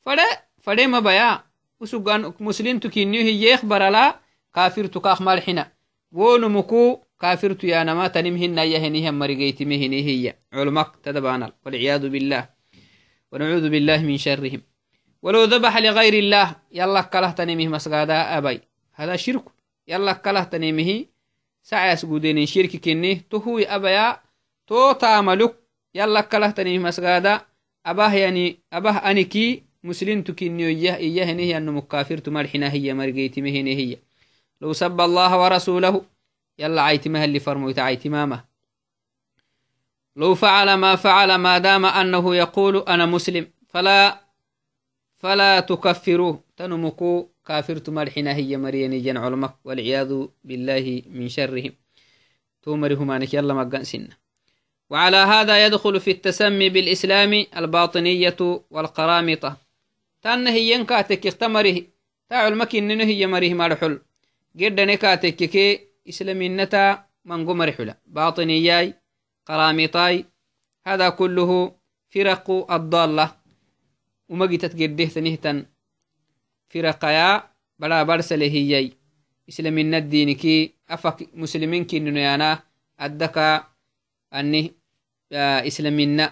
فده 0.00 0.28
فده 0.62 0.86
ما 0.86 1.00
بيا 1.00 1.44
وسجان 1.80 2.32
مسلم 2.40 2.78
تكينيو 2.78 3.22
هي 3.22 3.52
يخبر 3.52 3.88
لا 3.88 4.20
كافر 4.54 4.86
تكاخ 4.86 5.22
مالحنا 5.22 5.72
ونمكو 6.12 7.00
كافر 7.20 7.52
تيانا 7.52 7.94
ما 7.94 8.08
تنمهن 8.08 8.58
يهنيها 8.58 9.10
مرقيت 9.10 9.62
مهني 9.62 10.00
هي 10.08 10.34
علمك 10.52 10.90
تدبانا 11.02 11.52
والعياذ 11.66 12.08
بالله. 12.08 12.48
ونعوذ 13.32 13.70
بالله 13.70 13.98
من 14.02 14.16
شرهم. 14.16 14.62
ولو 15.22 15.44
ذبح 15.44 15.76
لغير 15.78 16.14
الله 16.14 16.56
يلا 16.72 17.00
كله 17.00 17.30
تنمه 17.30 17.68
مسقادا 17.68 18.38
أبي. 18.38 18.60
هذا 18.94 19.16
شرك. 19.16 19.44
يلا 19.88 20.12
كله 20.12 20.44
تنمه 20.44 21.04
سعى 21.62 21.96
سجودين 21.96 22.46
شرك 22.46 22.76
كني 22.76 23.14
تهوي 23.30 23.66
أبيا. 23.66 24.20
تو 24.66 24.92
تعملك 24.92 25.54
يلا 25.94 26.20
كله 26.20 26.50
تنمه 26.50 26.78
مسقادا 26.78 27.40
أباه 27.86 28.12
يعني 28.14 28.56
أباه 28.72 28.96
أنكي. 29.10 29.62
مسلم 29.84 30.22
تكنيو 30.22 30.68
إياه 30.68 30.96
إياه 30.96 31.32
نهي 31.32 31.56
أنه 31.56 31.72
مكافر 31.72 32.18
تمرحنا 32.18 32.72
هي 32.72 32.94
مرقيت 32.94 33.38
مهني 33.38 33.76
هي 33.76 33.96
لو 34.60 34.72
سب 34.72 35.00
الله 35.00 35.40
ورسوله 35.42 36.15
يلا 36.58 36.82
عيتمها 36.82 37.24
اللي 37.24 37.40
فرموت 37.40 37.78
عيتمامه. 37.78 38.44
لو 40.16 40.34
فعل 40.34 40.74
ما 40.74 40.96
فعل 40.96 41.34
ما 41.34 41.58
دام 41.58 41.86
أنه 41.86 42.36
يقول 42.36 42.76
أنا 42.76 43.06
مسلم 43.06 43.50
فلا 43.68 44.20
فلا 45.16 45.60
تكفروه 45.60 46.44
تنمكو 46.56 47.28
كافر 47.46 47.78
تمرحنا 47.78 48.34
هي 48.34 48.56
مريني 48.56 49.00
جن 49.00 49.16
علمك 49.16 49.54
والعياذ 49.64 50.26
بالله 50.44 51.02
من 51.10 51.28
شرهم. 51.28 51.72
تومرهم 52.62 53.10
أنك 53.10 53.34
يلا 53.34 53.54
مقنسنا 53.54 54.16
وعلى 54.90 55.16
هذا 55.16 55.66
يدخل 55.66 56.00
في 56.00 56.10
التسمي 56.10 56.68
بالإسلام 56.68 57.46
الباطنية 57.56 58.36
والقرامطة. 58.70 59.56
تأنه 60.22 60.50
ينكاتك 60.50 61.26
اختمره. 61.26 61.82
تا 62.28 62.34
علمك 62.34 62.76
إنه 62.76 63.04
هي 63.04 63.26
مريه 63.26 63.54
مرحل 63.54 64.00
قد 64.60 64.80
نكاتك 64.80 65.36
كي 65.36 65.80
إسلامينتا 66.08 67.06
من 67.24 67.46
قمر 67.48 67.72
حلا 67.72 67.98
باطنياي 68.06 68.94
قراميطاي 69.46 70.24
هذا 70.86 71.08
كله 71.08 71.50
فرق 72.10 72.46
الضالة. 72.72 73.36
ومجتت 74.28 74.74
قده 74.82 75.04
تنهتن 75.04 75.66
فرقيا 76.68 77.50
بلا 77.78 78.02
برسله 78.02 78.46
هي 78.46 78.92
إسلامين 79.48 79.94
الدين 79.94 80.34
كي 80.34 80.74
أفك 80.90 81.30
مسلمين 81.34 81.84
كي 81.84 81.98
نيانا 81.98 82.62
أدكا 82.98 83.64
أني 84.34 84.74
إسلامين 85.32 86.26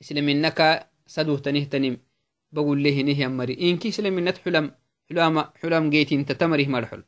إسلامينك 0.00 0.88
سدوه 1.06 1.38
تنهتنم 1.38 1.96
بقول 2.52 2.84
له 2.84 3.02
نهي 3.02 3.26
أمري 3.26 3.54
إنك 3.60 3.86
إسلامين 3.86 4.32
حلم 4.32 4.74
حلام 5.10 5.44
حلام 5.60 5.90
جيتين 5.90 6.24
تتمره 6.26 6.66
مرحل. 6.68 7.04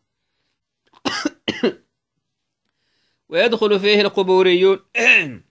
ويدخل 3.31 3.81
فيه 3.81 4.01
القبوريون. 4.01 4.78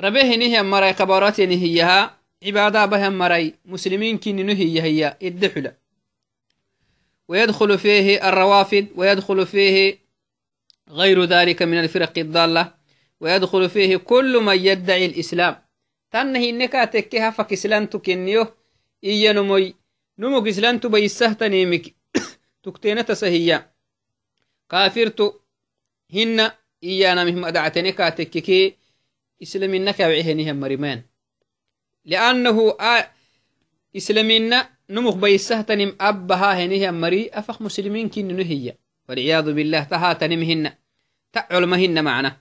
ربه 0.00 0.36
نهي 0.36 0.62
مري 0.62 0.90
قبرات 0.90 1.40
نهيها 1.40 2.18
عبادة 2.44 2.86
بهم 2.86 3.18
مري 3.18 3.54
مسلمين 3.64 4.18
كن 4.18 4.46
نهي 4.46 4.82
هي 4.82 5.16
الدحلة. 5.22 5.72
ويدخل 7.28 7.78
فيه 7.78 8.28
الروافد 8.28 8.88
ويدخل 8.96 9.46
فيه 9.46 9.98
غير 10.90 11.24
ذلك 11.24 11.62
من 11.62 11.80
الفرق 11.80 12.18
الضالة. 12.18 12.74
ويدخل 13.20 13.68
فيه 13.70 13.96
كل 13.96 14.42
من 14.42 14.56
يدعي 14.58 15.06
الإسلام. 15.06 15.68
tanna 16.10 16.38
hinne 16.38 16.68
kaa 16.68 16.86
tekke 16.86 17.20
hafak 17.20 17.52
islantu 17.52 18.00
kenniyo 18.00 18.56
iya 19.02 19.32
numoy 19.32 19.74
numuk 20.16 20.46
islantu 20.48 20.88
bayissahtanimik 20.88 21.94
tukteenata 22.62 23.14
sahiya 23.14 23.68
هن 26.14 26.50
إيانا 26.84 27.24
مهم 27.24 27.44
أدعتنكا 27.44 28.08
تككي 28.08 28.76
إسلامي 29.42 29.78
نكا 29.78 30.06
وعيهنها 30.06 30.52
مريمان 30.52 31.02
لأنه 32.04 32.76
آ... 32.80 33.10
إسلامينا 33.96 34.68
نمخ 34.90 35.14
بيسه 35.14 35.60
تنم 35.60 35.96
أبها 36.00 36.64
هنها 36.64 36.90
مري 36.90 37.30
أفخ 37.32 37.62
مسلمين 37.62 38.08
كن 38.08 38.36
نهي 38.36 38.74
والعياذ 39.08 39.52
بالله 39.52 39.84
تها 39.84 40.12
تنمهن 40.12 40.72
تعلمهن 41.32 42.04
معنا 42.04 42.36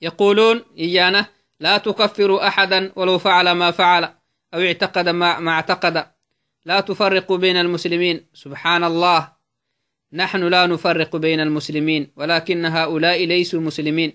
يقولون 0.00 0.64
إيانا 0.78 1.26
لا 1.60 1.78
تكفروا 1.78 2.48
أحدا 2.48 2.92
ولو 2.96 3.18
فعل 3.18 3.52
ما 3.52 3.70
فعل 3.70 4.04
أو 4.54 4.60
اعتقد 4.60 5.08
ما, 5.08 5.40
ما 5.40 5.50
اعتقد 5.50 6.06
لا 6.64 6.80
تفرقوا 6.80 7.36
بين 7.36 7.56
المسلمين 7.56 8.26
سبحان 8.34 8.84
الله 8.84 9.32
نحن 10.12 10.48
لا 10.48 10.66
نفرق 10.66 11.16
بين 11.16 11.40
المسلمين 11.40 12.10
ولكن 12.16 12.66
هؤلاء 12.66 13.24
ليسوا 13.24 13.60
مسلمين 13.60 14.12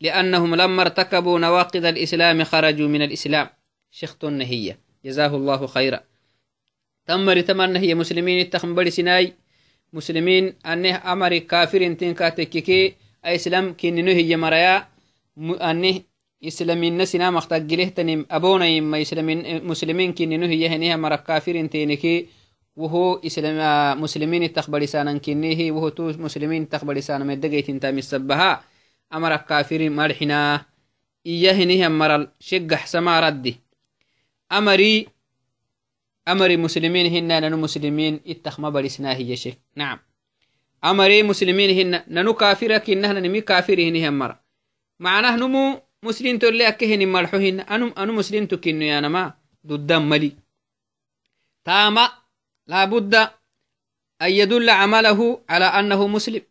لأنهم 0.00 0.54
لما 0.54 0.82
ارتكبوا 0.82 1.38
نواقض 1.38 1.84
الإسلام 1.84 2.44
خرجوا 2.44 2.88
من 2.88 3.02
الإسلام. 3.02 3.48
شيخ 3.90 4.16
هي 4.24 4.76
جزاه 5.04 5.36
الله 5.36 5.66
خيرا. 5.66 6.00
تمر 7.06 7.40
تمنى 7.40 7.78
هي 7.78 7.94
مسلمين 7.94 8.40
التخم 8.40 8.88
سناي 8.88 9.34
مسلمين 9.92 10.54
أنه 10.66 11.12
أمر 11.12 11.38
كافر 11.38 11.86
انتين 11.86 12.14
كاتككي 12.14 12.94
أسلام 13.24 13.76
كننو 13.76 14.12
هي 14.12 14.36
مريا 14.36 14.88
أنه 15.38 16.00
إسلامين 16.44 17.04
سنا 17.04 17.30
مختقله 17.30 17.84
تنم 17.84 18.26
أبونا 18.30 18.66
يما 18.66 19.02
إسلامين 19.02 19.64
مسلمين 19.66 20.12
كننو 20.12 20.46
هي 20.46 20.68
هنيها 20.68 20.96
مر 20.96 21.16
كافر 21.16 21.60
انتينكي 21.60 22.26
وهو 22.76 23.20
إسلام 23.26 24.00
مسلمين 24.00 24.42
التخبر 24.42 24.84
سانا 24.86 25.18
كنيه 25.18 25.72
وهو 25.72 25.88
تو 25.88 26.12
مسلمين 26.18 26.68
تخبر 26.68 27.00
سانا 27.00 27.24
مدقيت 27.24 27.70
انت 27.70 27.86
مسبها 27.86 28.64
أمر 29.12 29.36
كافر 29.36 29.90
مرحنا 29.90 30.64
إياه 31.26 31.52
هنيها 31.52 31.88
مر 31.88 32.28
شقح 32.40 32.86
سما 32.86 33.20
ردي 33.20 33.60
أمري 34.52 35.08
أمري 36.28 36.56
مسلمين 36.56 37.06
هن 37.06 37.42
ننو 37.42 37.56
مسلمين 37.56 38.20
اتخ 38.26 38.60
ما 38.60 38.70
برسنا 38.70 39.14
هي 39.14 39.36
شيء 39.36 39.54
نعم. 39.76 39.98
أمري 40.84 41.22
مسلمين 41.22 41.70
هن 41.78 42.02
ننو 42.08 42.34
كافرك 42.34 42.90
إنها 42.90 43.12
نمي 43.12 43.40
كافر 43.40 43.78
هن 43.80 44.12
مرة 44.12 44.40
معناه 45.00 45.36
نمو 45.36 45.82
مسلم 46.02 46.38
تولي 46.38 46.68
أكهن 46.68 47.08
مرحوهن 47.08 47.60
أنو 47.60 47.88
أنو 47.88 48.12
مسلم 48.12 48.46
تكينو 48.46 48.84
يا 48.84 49.00
نما 49.00 49.34
ضد 49.66 49.92
ملي. 49.92 50.32
تاما 51.64 52.19
لابد 52.70 53.14
أن 54.22 54.30
يدل 54.30 54.70
عمله 54.70 55.18
على 55.48 55.64
أنه 55.64 56.06
مسلم. 56.06 56.42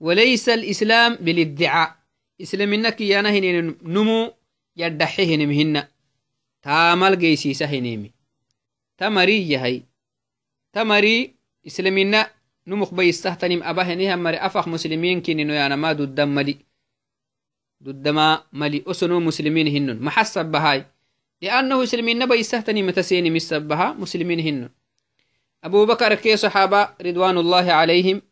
وليس 0.00 0.48
الإسلام 0.48 1.14
بالإدعاء. 1.24 1.96
إسلام 2.42 2.72
إنك 2.72 3.00
يا 3.00 3.24
نهن 3.24 3.74
نمو 3.82 4.32
يدحيه 4.76 5.30
نمهن 5.36 5.74
تامل 6.62 7.18
جيسيسه 7.18 7.72
نيمي. 7.80 8.12
تمري 8.98 9.38
يهي. 9.50 9.82
تمري 10.72 11.34
إسلامنا 11.66 12.30
نمخ 12.66 12.94
بيستهتنم 12.94 13.62
أباهنها 13.62 14.16
مري. 14.16 14.36
أفخ 14.36 14.68
مسلمين 14.68 15.22
كنينو 15.24 15.54
يانا 15.54 15.76
ما 15.76 15.92
ضد 15.92 16.20
ملي. 16.20 16.56
ضد 17.82 18.08
ما 18.08 18.44
ملي. 18.52 18.84
أسنو 18.86 19.20
مسلمين 19.20 19.66
هنن. 19.68 19.96
محسب 20.02 20.46
بهاي. 20.52 20.86
لأنه 21.42 21.82
مسلمين 21.82 22.26
بيستهتنم 22.26 22.86
متسيني 22.86 23.30
مسبها 23.30 23.92
مسلمين 23.92 24.40
هنن. 24.40 24.68
أبو 25.66 25.86
بكر 25.86 26.14
كي 26.14 26.36
صحابة 26.36 26.88
رضوان 27.02 27.38
الله 27.38 27.72
عليهم 27.72 28.22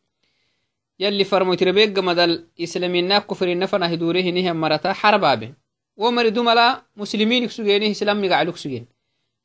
يلي 1.00 1.24
فرمو 1.24 1.54
تربيق 1.54 1.98
مدل 1.98 2.46
إسلامنا 2.60 3.18
كفر 3.18 3.48
النفنا 3.52 3.92
هدوره 3.92 4.26
نهم 4.36 4.56
مرتا 4.60 4.92
حربابه 4.92 5.52
ومر 5.96 6.28
دملا 6.28 6.82
مسلمين 6.96 7.46
كسجينه 7.46 7.90
إسلام 7.90 8.24
مقعلوك 8.24 8.56
سجين 8.56 8.86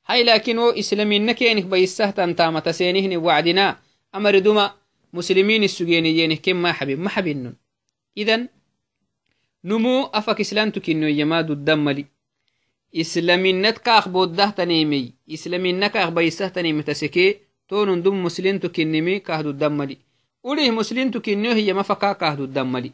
هاي 0.05 0.23
لكن 0.23 0.59
و 0.59 0.69
إسلامين 0.69 1.31
كينك 1.31 1.65
بيسهتن 1.65 2.35
تامة 2.35 2.71
سينهن 2.71 3.17
وعدنا 3.17 3.77
أمر 4.15 4.39
دما 4.39 4.73
مسلمين 5.13 5.63
السجينيين 5.63 6.35
كم 6.35 6.61
ما 6.61 6.71
حبيب 6.71 6.99
ما 6.99 7.09
حبيب 7.09 7.53
إذن 8.17 8.47
نمو 9.63 10.05
أفك 10.05 10.39
إسلام 10.39 10.69
تكينو 10.69 11.07
يماد 11.07 11.51
الدملي 11.51 12.05
إسلامين 12.95 13.69
كاخ 13.69 14.09
بوده 14.09 14.49
تنيمي 14.49 15.13
إسلامين 15.33 15.87
كاخ 15.87 16.09
بيسه 16.09 16.47
تنيمي 16.47 16.83
تسكي 16.83 17.48
تون 17.69 18.01
دم 18.01 18.23
مسلم 18.23 18.57
تكينمي 18.57 19.19
كاهدو 19.19 19.49
الدملي. 19.49 19.97
وليه 20.43 20.71
مسلم 20.71 21.11
تكينو 21.11 21.51
هي 21.51 21.73
مفكا 21.73 22.13
كاهدو 22.13 22.43
الدملي. 22.43 22.91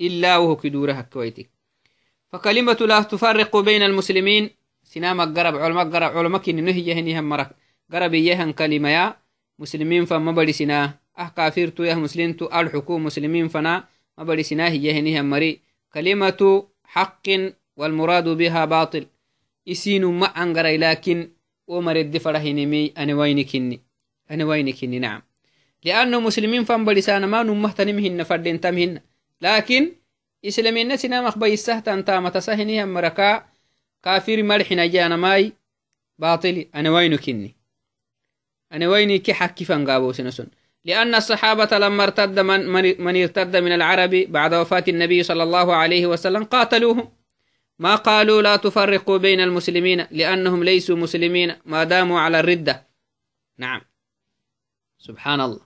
إلا 0.00 0.36
وهو 0.36 0.56
كدورها 0.56 1.02
كويتك 1.02 1.50
فكلمة 2.28 2.78
لا 2.80 3.02
تفرق 3.02 3.56
بين 3.56 3.82
المسلمين. 3.82 4.50
سنامك 4.84 5.38
قرب 5.38 5.56
علمك 5.56 5.94
قرب 5.94 6.16
علمك 6.16 6.48
إن 6.48 6.64
نهي 6.64 6.92
هني 6.92 7.18
هم 7.18 7.28
مرك. 7.28 7.50
قرب 7.92 8.14
يهن 8.14 8.52
كلمة 8.52 8.88
يا 8.88 9.16
مسلمين 9.58 10.04
فما 10.04 10.32
بدي 10.32 10.52
سنا. 10.52 10.94
أه 11.18 11.28
كافر 11.36 11.68
تو 11.68 11.82
يا 11.82 11.94
مسلم 11.94 12.32
تو 12.32 12.46
الحكوم 12.46 13.04
مسلمين 13.04 13.48
فنا. 13.48 13.84
ما 14.18 14.24
بدي 14.24 14.42
سنا 14.42 14.68
هي 14.68 14.98
هني 14.98 15.20
هم 15.20 15.30
مري. 15.30 15.60
كلمة 15.94 16.66
حق 16.84 17.28
والمراد 17.76 18.28
بها 18.28 18.64
باطل. 18.64 19.06
يسين 19.66 20.04
ما 20.04 20.26
أنقر 20.26 20.66
لكن 20.66 21.28
ومر 21.66 21.96
الدفر 21.96 22.36
هنمي 22.36 22.92
أنا 22.98 23.14
وينكني 23.14 23.80
أنا 24.32 24.44
وينكني 24.44 24.98
نعم. 24.98 25.22
لأنه 25.84 26.20
مسلمين 26.20 26.62
بدي 26.62 27.00
سنا 27.00 27.26
ما 27.26 27.42
نمهتنمهن 27.42 28.22
فردين 28.22 28.60
تمهن. 28.60 29.00
لكن 29.40 29.92
إسلامين 30.44 30.96
سنامخ 30.96 31.38
بيسهتان 31.38 32.04
تامة 32.04 32.38
سهني 32.38 32.84
هم 32.84 32.94
مركا 32.94 33.46
كافر 34.02 34.42
مرحنا 34.42 34.86
جانا 34.86 35.16
ماي. 35.16 35.52
باطل. 36.18 36.66
أنا 36.74 36.90
وين 36.90 37.16
كني 37.16 37.56
أنا 38.72 38.88
وين 38.88 39.16
كي 39.16 39.34
حكي 39.34 39.64
فانقابو 39.64 40.12
سنسون 40.12 40.46
لأن 40.84 41.14
الصحابة 41.14 41.78
لما 41.78 42.04
ارتد 42.04 42.38
من, 42.38 42.66
من 43.00 43.22
ارتد 43.22 43.56
من 43.56 43.72
العرب 43.72 44.10
بعد 44.10 44.54
وفاة 44.54 44.84
النبي 44.88 45.22
صلى 45.22 45.42
الله 45.42 45.74
عليه 45.74 46.06
وسلم 46.06 46.44
قاتلوهم. 46.44 47.12
ما 47.78 47.94
قالوا 47.94 48.42
لا 48.42 48.56
تفرقوا 48.56 49.18
بين 49.18 49.40
المسلمين 49.40 50.06
لأنهم 50.10 50.64
ليسوا 50.64 50.96
مسلمين. 50.96 51.54
ما 51.64 51.84
داموا 51.84 52.20
على 52.20 52.40
الردة. 52.40 52.88
نعم. 53.58 53.80
سبحان 55.06 55.40
الله 55.40 55.60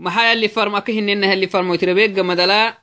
maxaa 0.00 0.32
yalli 0.32 0.48
farmaka 0.48 0.92
hinena 0.92 1.28
halli 1.28 1.46
farmoytirebega 1.52 2.24
madala 2.24 2.80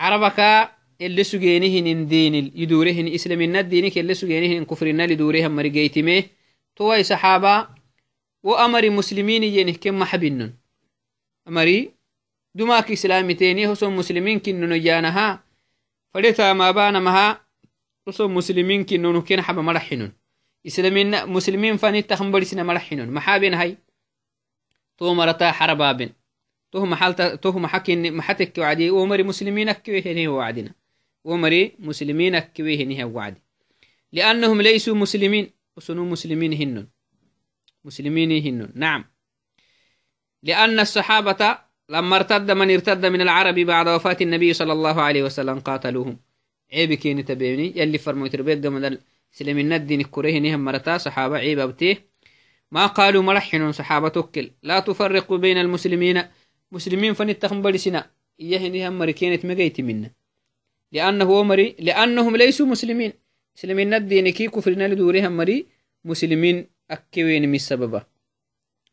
carabaka 0.00 0.72
ele 0.98 1.24
sugenihinin 1.24 2.08
dinil 2.08 2.48
idurehin 2.56 3.08
islamina 3.08 3.60
dinik 3.62 3.96
ele 3.96 4.14
sugenihinin 4.16 4.64
kufrina 4.64 5.04
lidurehan 5.06 5.52
marigeytime 5.52 6.16
towai 6.74 7.04
saxaaba 7.04 7.68
wo 8.46 8.56
amari 8.56 8.88
musliminiyenih 8.90 9.76
ken 9.76 9.94
maxabinon 9.94 10.56
amari 11.44 11.92
dumak 12.56 12.88
islamiteni 12.96 13.68
hoso 13.68 13.90
muslimin 13.90 14.40
kinnonoyanaha 14.40 15.44
fadhetamabanamaha 16.12 17.26
hoso 18.06 18.28
muslimin 18.28 18.84
kinnono 18.88 19.20
ken 19.20 19.40
xaba 19.44 19.60
maraxinon 19.62 19.84
islamina 19.84 19.84
muslimin 19.84 19.84
fanitahn 19.84 19.84
barisina 19.84 19.92
maraxinon 20.00 20.14
maxabenhay 20.14 20.20
to 20.20 20.23
marata 25.14 25.52
xarababen 25.52 26.10
تو 26.74 26.84
محل 26.84 27.38
تو 27.38 27.52
محكين 27.52 28.16
محتك 28.16 28.58
وعدي 28.58 28.90
ومري 28.90 29.22
مسلمين 29.22 29.72
كويه 29.72 30.02
هنيه 30.06 30.28
وعدنا 30.28 30.74
ومري 31.24 31.76
مسلمين 31.78 32.38
كويه 32.38 32.84
هنيه 32.84 33.04
وعدي. 33.04 33.42
لأنهم 34.12 34.62
ليسوا 34.62 34.94
مسلمين. 34.94 35.50
وسنو 35.76 36.04
مسلمين 36.04 36.52
هنن 36.52 36.86
مسلمين 37.84 38.30
هنن 38.46 38.72
نعم. 38.74 39.04
لأن 40.42 40.80
الصحابة 40.80 41.58
لما 41.88 42.16
ارتد 42.16 42.50
من 42.50 42.70
ارتد 42.70 43.06
من 43.06 43.20
العرب 43.20 43.54
بعد 43.54 43.88
وفاة 43.88 44.16
النبي 44.20 44.52
صلى 44.52 44.72
الله 44.72 45.02
عليه 45.02 45.22
وسلم 45.22 45.60
قاتلوهم. 45.60 46.18
عيب 46.72 46.92
كيني 46.94 47.22
تبيني. 47.22 47.72
يلي 47.76 47.98
فرمو 47.98 48.26
تربيت 48.26 48.58
من 49.34 49.40
السلمين 49.40 49.72
الدين 49.72 50.02
كوريه 50.02 50.38
نهم 50.38 50.64
مرتا 50.64 50.98
صحابة 50.98 51.36
عيب 51.36 51.58
أبتيه 51.58 52.06
ما 52.70 52.86
قالوا 52.86 53.22
ملحن 53.22 53.72
صحابة 53.72 54.08
توكل. 54.08 54.50
لا 54.62 54.80
تفرقوا 54.80 55.38
بين 55.38 55.58
المسلمين. 55.58 56.22
مسلمين 56.72 57.14
فنتخم 57.14 57.62
برسنا 57.62 58.10
إيهن 58.40 58.86
هم 58.86 58.98
مريكينة 58.98 59.40
مجيت 59.44 59.80
منا 59.80 60.10
لأنه 60.92 61.42
مري 61.42 61.76
لأنهم 61.78 62.36
ليسوا 62.36 62.66
مسلمين. 62.66 63.12
مسلمين 63.56 63.94
الدين 63.94 64.30
كي 64.30 64.48
كفرنا 64.48 64.88
لدورهم 64.88 65.36
مري. 65.36 65.66
مسلمين 66.04 66.66
أكوين 66.90 67.48
من 67.48 67.54
السبب 67.54 68.02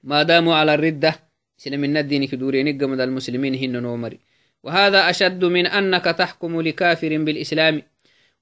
ما 0.03 0.23
داموا 0.23 0.55
على 0.55 0.73
الردة. 0.73 1.29
مسلمين 1.59 1.97
الدين 1.97 2.25
كدورين 2.25 2.81
قمد 2.81 2.99
المسلمين 2.99 3.55
هن 3.55 3.81
نومري 3.81 4.19
وهذا 4.63 5.09
أشد 5.09 5.45
من 5.45 5.65
أنك 5.67 6.05
تحكم 6.05 6.61
لكافر 6.61 7.17
بالإسلام. 7.17 7.81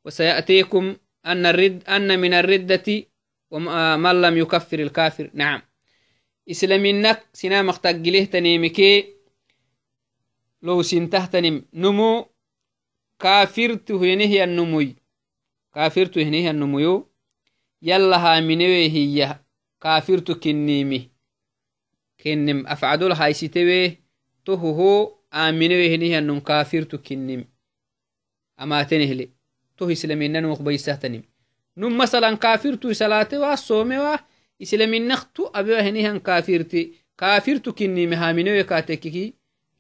وسيأتيكم 0.05 0.95
أن, 1.25 1.45
الرد 1.45 1.83
أن 1.83 2.19
من 2.19 2.33
الردة 2.33 3.05
من 3.97 4.21
لم 4.21 4.37
يكفر 4.37 4.79
الكافر. 4.79 5.29
نعم. 5.33 5.61
إسلامينك 6.51 7.27
سنا 7.33 7.61
مختقله 7.61 8.25
تنيمكي 8.25 9.13
لو 10.61 10.81
سنته 10.81 11.63
نمو 11.73 12.25
كافرت 13.19 13.91
هنه 13.91 14.43
النموي. 14.43 14.95
كافرت 15.73 16.17
هنه 16.17 16.49
النموي 16.49 17.05
يلا 17.81 18.17
هامنوي 18.17 18.89
هي. 18.89 19.39
كافرت 19.81 20.31
كنيمي. 20.31 21.11
كنم 22.23 22.67
أفعدول 22.67 23.11
هايستوي 23.11 23.97
تهو 24.45 25.17
آمنوي 25.33 25.95
هنه 25.95 26.17
النم. 26.19 26.39
كافرت 26.39 26.95
كنيم. 26.95 27.53
أما 28.61 28.83
تنهلي. 28.83 29.38
تو 29.79 29.91
إسلامينا 29.91 30.39
نمخ 30.39 30.61
بيسهتنم 30.61 31.23
نم 31.77 31.97
مثلا 31.97 32.35
كافرت 32.35 32.87
سلاته 32.87 33.39
وصومه 33.39 34.19
إسلامينا 34.61 35.17
تو 35.35 35.43
أبوا 35.55 35.81
هنه 35.81 36.17
كافرتي 36.17 36.93
كافرت 37.17 37.69
كنيم 37.69 38.13
هامنوي 38.13 38.63
كاتككي 38.63 39.33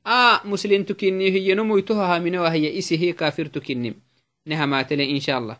آ 0.07 0.47
مسلم 0.47 0.83
تكني 0.83 1.31
هي 1.31 1.53
نمو 1.53 1.77
يتوها 1.77 2.19
من 2.19 2.35
وهي 2.37 2.77
إسه 2.77 3.11
كافر 3.11 3.45
تكنم 3.45 3.95
نهماتل 4.45 5.01
إن 5.01 5.19
شاء 5.19 5.37
الله 5.39 5.57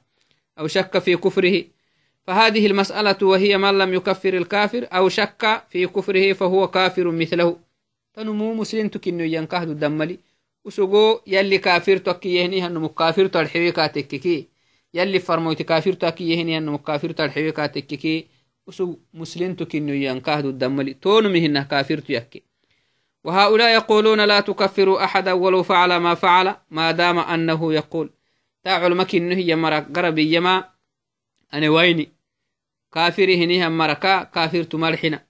أو 0.60 0.68
شك 0.68 1.00
في 1.00 1.16
كفره 1.16 1.64
فهذه 2.28 2.68
المسألة 2.68 3.18
وهي 3.22 3.58
من 3.58 3.78
لم 3.78 3.94
يكفر 3.94 4.34
الكافر. 4.34 4.88
أو 4.94 5.10
شك 5.10 5.64
في 5.70 5.88
كفره 5.88 6.34
فهو 6.34 6.68
كافر 6.68 7.12
مثله. 7.12 7.58
تنمو 8.14 8.54
مسلم 8.54 8.88
تكني 8.88 9.34
ينكهد 9.34 9.70
الدملي 9.70 10.20
تكي 11.98 12.36
يهني 12.36 12.62
هنمو 12.62 12.90
كافر 12.90 13.28
تلحوي 13.28 13.72
كاتككي 13.72 14.48
يلي 14.94 15.20
فرموت 15.20 15.62
كافر 15.62 15.94
تكي 15.94 16.30
يهني 16.30 16.58
هنمو 16.58 16.78
كافر 16.78 17.12
تلحوي 17.12 17.52
كاتككي 17.52 18.28
وسو 18.68 18.96
مسلم 19.14 19.54
تكني 19.54 20.06
ينكهد 20.06 20.46
الدملي 20.46 20.94
تونمهن 20.94 21.64
كافر 21.64 22.00
تيكي 22.00 22.44
وهؤلاء 23.24 23.74
يقولون 23.74 24.22
لا 24.22 24.40
تكفروا 24.40 25.04
أحدا 25.04 25.34
ولو 25.34 25.64
فعل 25.64 25.98
ما 25.98 26.16
فعل 26.16 26.56
ما 26.72 26.92
دام 26.92 27.20
أنه 27.20 27.74
يقول 27.74 28.10
تعال 28.64 28.98
مكن 28.98 29.32
هي 29.32 29.56
مرق 29.56 29.88
قربي 29.96 30.36
يما 30.36 30.70
أنا 31.54 31.70
ويني 31.70 32.10
كافر 32.92 33.24
هنيها 33.24 33.70
مركا 33.70 34.24
كافر 34.24 34.64
تملحنا 34.64 35.26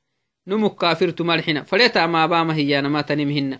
نمك 0.48 0.76
كافر 0.76 1.10
تملحنا 1.10 1.64
فليتا 1.64 2.06
ما 2.06 2.26
بام 2.26 2.52
هي 2.52 2.82
ما 2.82 3.02
تنمهن 3.02 3.60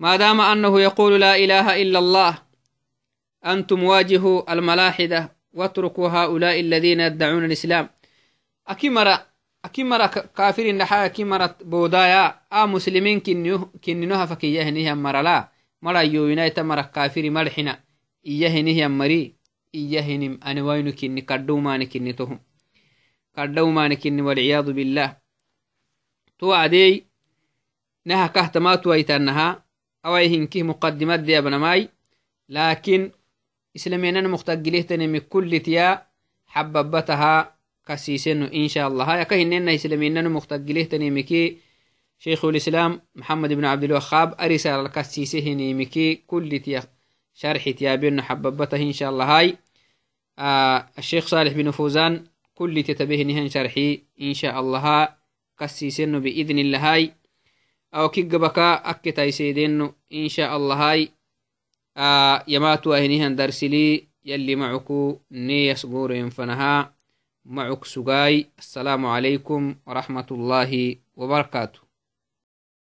ما 0.00 0.16
دام 0.16 0.40
أنه 0.40 0.80
يقول 0.80 1.20
لا 1.20 1.36
إله 1.36 1.82
إلا 1.82 1.98
الله 1.98 2.38
أنتم 3.46 3.82
واجهوا 3.84 4.52
الملاحدة 4.52 5.36
واتركوا 5.52 6.08
هؤلاء 6.08 6.60
الذين 6.60 7.00
يدعون 7.00 7.44
الإسلام. 7.44 7.88
أكيمرا 8.68 9.26
أكيمرا 9.64 10.06
كافرين 10.06 10.78
لحا 10.78 11.06
أكمرا 11.06 11.56
بودايا 11.60 12.40
آ 12.52 12.66
مسلمين 12.66 13.20
كن 13.20 13.58
كننها 13.84 14.26
فكي 14.26 14.54
يهنيها 14.54 14.94
مرا 14.94 15.22
لا. 15.22 15.48
مرا 15.82 16.00
يوينا 16.00 16.46
يتمرا 16.46 16.82
كافري 16.82 17.30
ملحنا. 17.30 17.80
يهنيها 18.24 18.88
مري 18.88 19.34
يهنم 19.74 20.40
أنا 20.44 20.62
وينو 20.62 20.92
كني؟ 20.92 21.20
كدو 21.20 21.58
ما 21.58 21.76
نكنتهم 21.76 22.40
كدو 23.36 23.70
ما 23.70 23.88
نكن 23.88 24.20
والعياذ 24.20 24.72
بالله. 24.72 25.16
توعدي 26.38 27.06
نها 28.06 28.26
كهتما 28.26 28.74
تويتنها 28.74 29.65
awai 30.06 30.26
hinkih 30.32 30.62
muqadimaddeabnamai 30.70 31.82
lakin 32.56 33.02
islamiyanan 33.76 34.30
muqtagilihtanimi 34.34 35.20
kullitiya 35.32 35.86
xababataha 36.54 37.56
كسيسنو 37.86 38.50
إن 38.50 38.68
شاء 38.68 38.88
الله. 38.88 39.04
هاي 39.04 39.24
كهننا 39.24 39.74
إسلامينا 39.74 40.26
مختقله 40.26 40.82
تنيمكي 40.82 41.56
شيخ 42.18 42.44
الإسلام 42.44 43.00
محمد 43.14 43.52
بن 43.52 43.64
عبد 43.64 43.84
الوهاب 43.84 44.34
أرسال 44.40 44.80
الكسيسه 44.86 45.46
نيمكي 45.54 46.26
كل 46.26 46.50
تيا 46.58 46.82
شرح 47.34 47.68
تيابين 47.70 48.22
حببته 48.22 48.82
إن 48.82 48.92
شاء 48.92 49.10
الله. 49.10 49.38
هاي 49.38 49.56
آه 50.38 50.86
الشيخ 50.98 51.26
صالح 51.26 51.52
بن 51.52 51.70
فوزان 51.70 52.26
كل 52.54 52.82
تتبه 52.82 53.22
نهن 53.22 53.48
شرحي 53.48 54.02
إن 54.20 54.34
شاء 54.34 54.60
الله 54.60 55.08
كسيسنو 55.58 56.20
بإذن 56.20 56.58
الله. 56.58 56.92
هاي 56.92 57.12
أو 57.96 58.08
كيقبكا 58.08 58.74
أكتا 58.90 59.24
يسيدينو 59.24 59.94
إن 60.12 60.28
شاء 60.28 60.56
الله 60.56 60.90
هاي. 60.90 61.12
آه 61.96 62.44
يماتوا 62.48 62.96
أهنهن 62.96 63.36
درسلي 63.36 64.08
يلي 64.24 64.56
معكو 64.56 65.20
نيس 65.30 65.86
قورين 65.86 66.30
فنها. 66.30 66.96
معك 67.44 67.84
سجاي 67.84 68.50